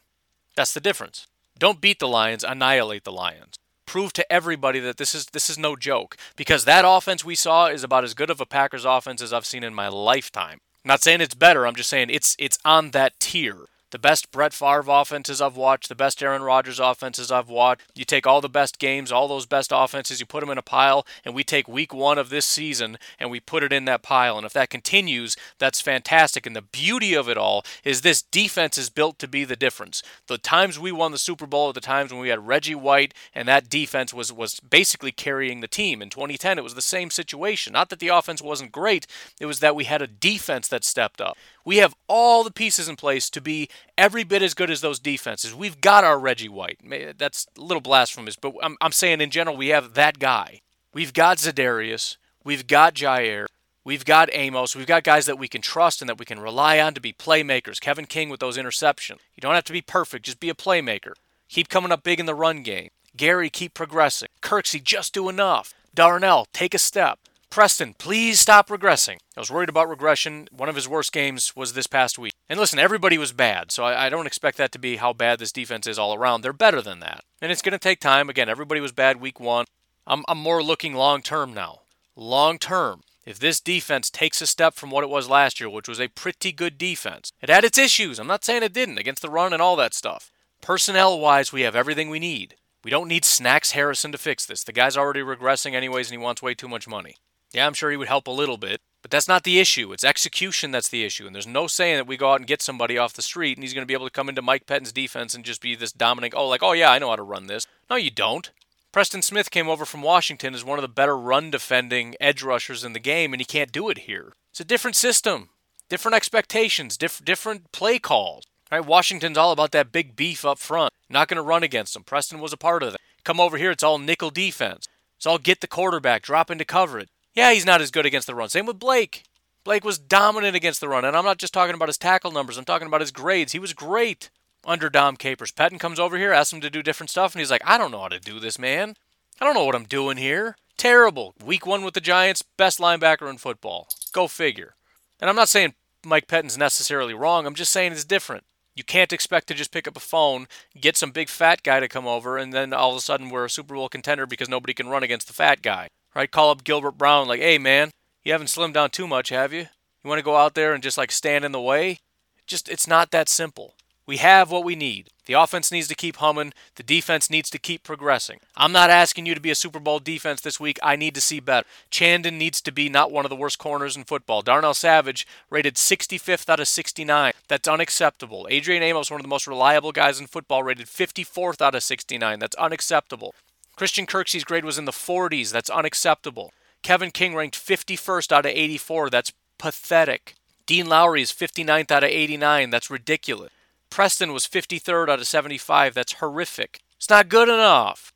[0.54, 1.26] That's the difference.
[1.58, 5.56] Don't beat the Lions, annihilate the Lions prove to everybody that this is this is
[5.56, 9.22] no joke because that offense we saw is about as good of a Packers offense
[9.22, 10.60] as I've seen in my lifetime.
[10.84, 13.56] I'm not saying it's better, I'm just saying it's it's on that tier
[13.91, 17.82] the best Brett Favre offenses I've watched, the best Aaron Rodgers offenses I've watched.
[17.95, 20.62] You take all the best games, all those best offenses, you put them in a
[20.62, 24.03] pile, and we take week one of this season and we put it in that
[24.03, 24.37] pile.
[24.37, 26.47] And if that continues, that's fantastic.
[26.47, 30.03] And the beauty of it all is this defense is built to be the difference.
[30.26, 33.14] The times we won the Super Bowl are the times when we had Reggie White
[33.34, 36.03] and that defense was, was basically carrying the team.
[36.03, 37.72] In 2010, it was the same situation.
[37.72, 39.07] Not that the offense wasn't great,
[39.41, 41.37] it was that we had a defense that stepped up.
[41.64, 44.99] We have all the pieces in place to be every bit as good as those
[44.99, 45.55] defenses.
[45.55, 46.80] We've got our Reggie White.
[47.18, 50.61] That's a little blasphemous, but I'm, I'm saying in general, we have that guy.
[50.93, 52.16] We've got Za'Darius.
[52.45, 53.47] We've got Jaire.
[53.84, 54.74] We've got Amos.
[54.74, 57.12] We've got guys that we can trust and that we can rely on to be
[57.12, 57.80] playmakers.
[57.80, 59.18] Kevin King with those interceptions.
[59.34, 61.12] You don't have to be perfect, just be a playmaker.
[61.49, 62.89] Keep coming up big in the run game.
[63.16, 64.28] Gary, keep progressing.
[64.43, 65.72] Kirksey, just do enough.
[65.95, 67.20] Darnell, take a step.
[67.51, 69.16] Preston, please stop regressing.
[69.36, 70.49] I was worried about regression.
[70.51, 72.34] One of his worst games was this past week.
[72.49, 75.38] And listen, everybody was bad, so I, I don't expect that to be how bad
[75.38, 76.42] this defense is all around.
[76.42, 77.24] They're better than that.
[77.40, 78.28] And it's going to take time.
[78.28, 79.64] Again, everybody was bad week one.
[80.07, 81.80] I'm, I'm more looking long term now.
[82.14, 83.03] Long term.
[83.24, 86.09] If this defense takes a step from what it was last year, which was a
[86.09, 88.18] pretty good defense, it had its issues.
[88.18, 90.30] I'm not saying it didn't against the run and all that stuff.
[90.61, 92.55] Personnel wise, we have everything we need.
[92.84, 94.62] We don't need Snacks Harrison to fix this.
[94.62, 97.16] The guy's already regressing anyways, and he wants way too much money.
[97.57, 99.90] Yeah, I'm sure he would help a little bit, but that's not the issue.
[99.94, 101.24] It's execution that's the issue.
[101.24, 103.64] And there's no saying that we go out and get somebody off the street and
[103.64, 105.90] he's going to be able to come into Mike Pettine's defense and just be this
[105.90, 107.66] dominant, oh, like, oh, yeah, I know how to run this.
[107.88, 108.50] No, you don't.
[108.92, 112.84] Preston Smith came over from Washington as one of the better run defending edge rushers
[112.84, 114.34] in the game, and he can't do it here.
[114.50, 115.48] It's a different system,
[115.88, 118.44] different expectations, diff- different play calls.
[118.70, 118.84] Right?
[118.84, 120.92] Washington's all about that big beef up front.
[121.09, 122.04] Not going to run against them.
[122.04, 123.00] Preston was a part of that.
[123.24, 124.86] Come over here, it's all nickel defense.
[125.16, 127.09] It's all get the quarterback, drop into coverage.
[127.37, 128.49] Yeah, he's not as good against the run.
[128.49, 129.24] Same with Blake.
[129.62, 132.57] Blake was dominant against the run, and I'm not just talking about his tackle numbers.
[132.57, 133.53] I'm talking about his grades.
[133.53, 134.30] He was great
[134.64, 135.53] under Dom Capers.
[135.53, 137.91] Pettine comes over here, asks him to do different stuff, and he's like, I don't
[137.91, 138.97] know how to do this, man.
[139.39, 140.57] I don't know what I'm doing here.
[140.78, 141.34] Terrible.
[141.45, 143.89] Week one with the Giants, best linebacker in football.
[144.12, 144.74] Go figure.
[145.20, 145.74] And I'm not saying
[146.07, 147.45] Mike Pettine's necessarily wrong.
[147.45, 148.45] I'm just saying it's different.
[148.74, 150.47] You can't expect to just pick up a phone,
[150.80, 153.45] get some big fat guy to come over, and then all of a sudden we're
[153.45, 156.30] a Super Bowl contender because nobody can run against the fat guy right?
[156.30, 157.90] Call up Gilbert Brown, like, hey, man,
[158.24, 159.66] you haven't slimmed down too much, have you?
[160.02, 161.98] You want to go out there and just like stand in the way?
[162.46, 163.74] Just, it's not that simple.
[164.06, 165.10] We have what we need.
[165.26, 166.52] The offense needs to keep humming.
[166.76, 168.38] The defense needs to keep progressing.
[168.56, 170.78] I'm not asking you to be a Super Bowl defense this week.
[170.80, 171.66] I need to see better.
[171.90, 174.42] Chandon needs to be not one of the worst corners in football.
[174.42, 177.32] Darnell Savage rated 65th out of 69.
[177.48, 178.46] That's unacceptable.
[178.48, 182.38] Adrian Amos, one of the most reliable guys in football, rated 54th out of 69.
[182.38, 183.34] That's unacceptable.
[183.76, 185.52] Christian Kirksey's grade was in the 40s.
[185.52, 186.52] That's unacceptable.
[186.82, 189.10] Kevin King ranked 51st out of 84.
[189.10, 190.34] That's pathetic.
[190.66, 192.70] Dean Lowry is 59th out of 89.
[192.70, 193.52] That's ridiculous.
[193.90, 195.94] Preston was 53rd out of 75.
[195.94, 196.80] That's horrific.
[196.96, 198.12] It's not good enough.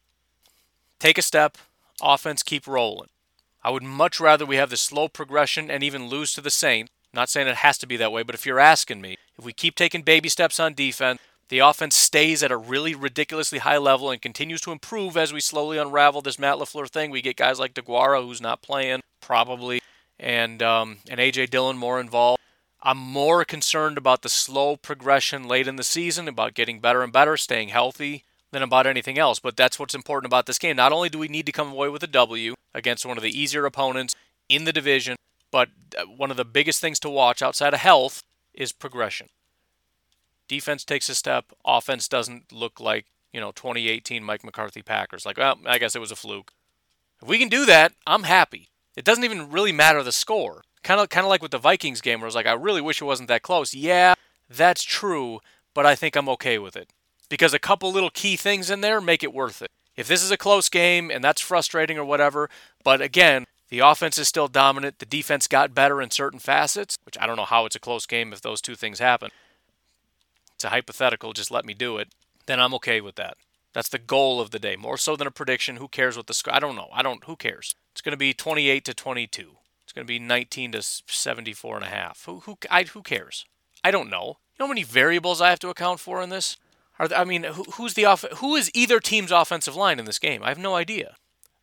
[0.99, 1.59] Take a step.
[2.03, 3.09] Offense keep rolling.
[3.63, 6.91] I would much rather we have this slow progression and even lose to the Saints.
[7.13, 9.53] Not saying it has to be that way, but if you're asking me, if we
[9.53, 11.21] keep taking baby steps on defense,
[11.51, 15.41] the offense stays at a really ridiculously high level and continues to improve as we
[15.41, 17.11] slowly unravel this Matt LaFleur thing.
[17.11, 19.83] We get guys like Deguara, who's not playing, probably,
[20.19, 22.41] and um, and AJ Dillon more involved.
[22.83, 27.13] I'm more concerned about the slow progression late in the season, about getting better and
[27.13, 29.41] better, staying healthy, than about anything else.
[29.41, 30.77] But that's what's important about this game.
[30.77, 33.39] Not only do we need to come away with a W against one of the
[33.39, 34.15] easier opponents
[34.49, 35.17] in the division,
[35.51, 38.23] but uh, one of the biggest things to watch outside of health
[38.55, 39.29] is progression.
[40.51, 45.25] Defense takes a step, offense doesn't look like, you know, 2018 Mike McCarthy Packers.
[45.25, 46.53] Like, well, I guess it was a fluke.
[47.23, 48.69] If we can do that, I'm happy.
[48.97, 50.65] It doesn't even really matter the score.
[50.83, 52.81] Kind of kind of like with the Vikings game where I was like, I really
[52.81, 53.75] wish it wasn't that close.
[53.75, 54.15] Yeah,
[54.49, 55.39] that's true,
[55.73, 56.89] but I think I'm okay with it.
[57.29, 59.71] Because a couple little key things in there make it worth it.
[59.97, 62.51] If this is a close game and that's frustrating or whatever,
[62.83, 64.99] but again, the offense is still dominant.
[64.99, 68.05] The defense got better in certain facets, which I don't know how it's a close
[68.05, 69.31] game if those two things happen.
[70.61, 72.09] It's a hypothetical, just let me do it.
[72.45, 73.39] Then I'm okay with that.
[73.73, 74.77] That's the goal of the day.
[74.77, 75.77] More so than a prediction.
[75.77, 76.53] Who cares what the score?
[76.55, 76.89] I don't know.
[76.93, 77.25] I don't.
[77.25, 77.75] Who cares?
[77.93, 79.53] It's going to be 28 to 22.
[79.83, 82.27] It's going to be 19 to 74 and a half.
[82.27, 83.47] Who who I, who cares?
[83.83, 84.37] I don't know.
[84.53, 86.59] You know how many variables I have to account for in this?
[86.99, 90.19] Are I mean, who, who's the off, who is either team's offensive line in this
[90.19, 90.43] game?
[90.43, 91.17] I have no idea.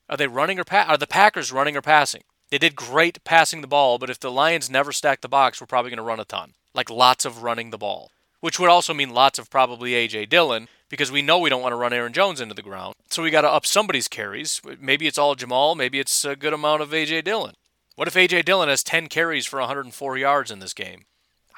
[0.09, 2.23] Are they running or pa- are the Packers running or passing?
[2.49, 5.67] They did great passing the ball, but if the Lions never stack the box, we're
[5.67, 6.53] probably going to run a ton.
[6.73, 8.09] Like lots of running the ball,
[8.39, 11.73] which would also mean lots of probably AJ Dillon because we know we don't want
[11.73, 12.95] to run Aaron Jones into the ground.
[13.09, 14.61] So we got to up somebody's carries.
[14.79, 17.55] Maybe it's all Jamaal, maybe it's a good amount of AJ Dillon.
[17.95, 21.05] What if AJ Dillon has 10 carries for 104 yards in this game?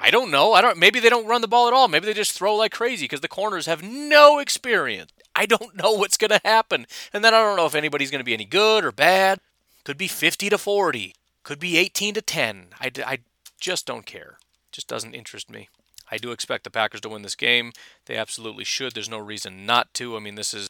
[0.00, 0.54] I don't know.
[0.54, 1.86] I don't maybe they don't run the ball at all.
[1.86, 5.12] Maybe they just throw like crazy because the corners have no experience.
[5.36, 6.86] I don't know what's going to happen.
[7.12, 9.40] And then I don't know if anybody's going to be any good or bad.
[9.84, 11.14] Could be 50 to 40.
[11.42, 12.68] Could be 18 to 10.
[12.80, 13.18] I, I
[13.60, 14.38] just don't care.
[14.72, 15.68] Just doesn't interest me.
[16.10, 17.72] I do expect the Packers to win this game.
[18.06, 18.94] They absolutely should.
[18.94, 20.16] There's no reason not to.
[20.16, 20.68] I mean, this is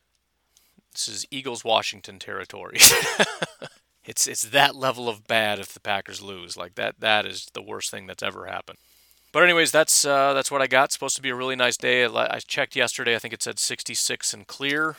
[0.92, 2.78] this is Eagles Washington territory.
[4.04, 6.56] It's it's that level of bad if the Packers lose.
[6.56, 8.78] Like that that is the worst thing that's ever happened.
[9.32, 10.86] But anyways, that's uh, that's what I got.
[10.86, 12.04] It's supposed to be a really nice day.
[12.04, 13.14] I checked yesterday.
[13.14, 14.96] I think it said 66 and clear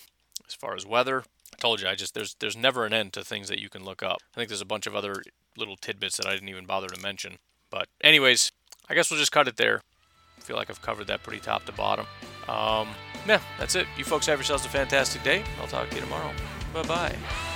[0.48, 1.24] as far as weather.
[1.54, 3.84] I told you I just there's there's never an end to things that you can
[3.84, 4.20] look up.
[4.34, 5.24] I think there's a bunch of other
[5.58, 7.38] little tidbits that I didn't even bother to mention.
[7.70, 8.52] But anyways,
[8.88, 9.82] I guess we'll just cut it there.
[10.42, 12.06] Feel like I've covered that pretty top to bottom.
[12.48, 12.88] Um,
[13.28, 13.88] yeah, that's it.
[13.98, 15.44] You folks have yourselves a fantastic day.
[15.60, 16.32] I'll talk to you tomorrow.
[16.74, 17.51] Bye bye.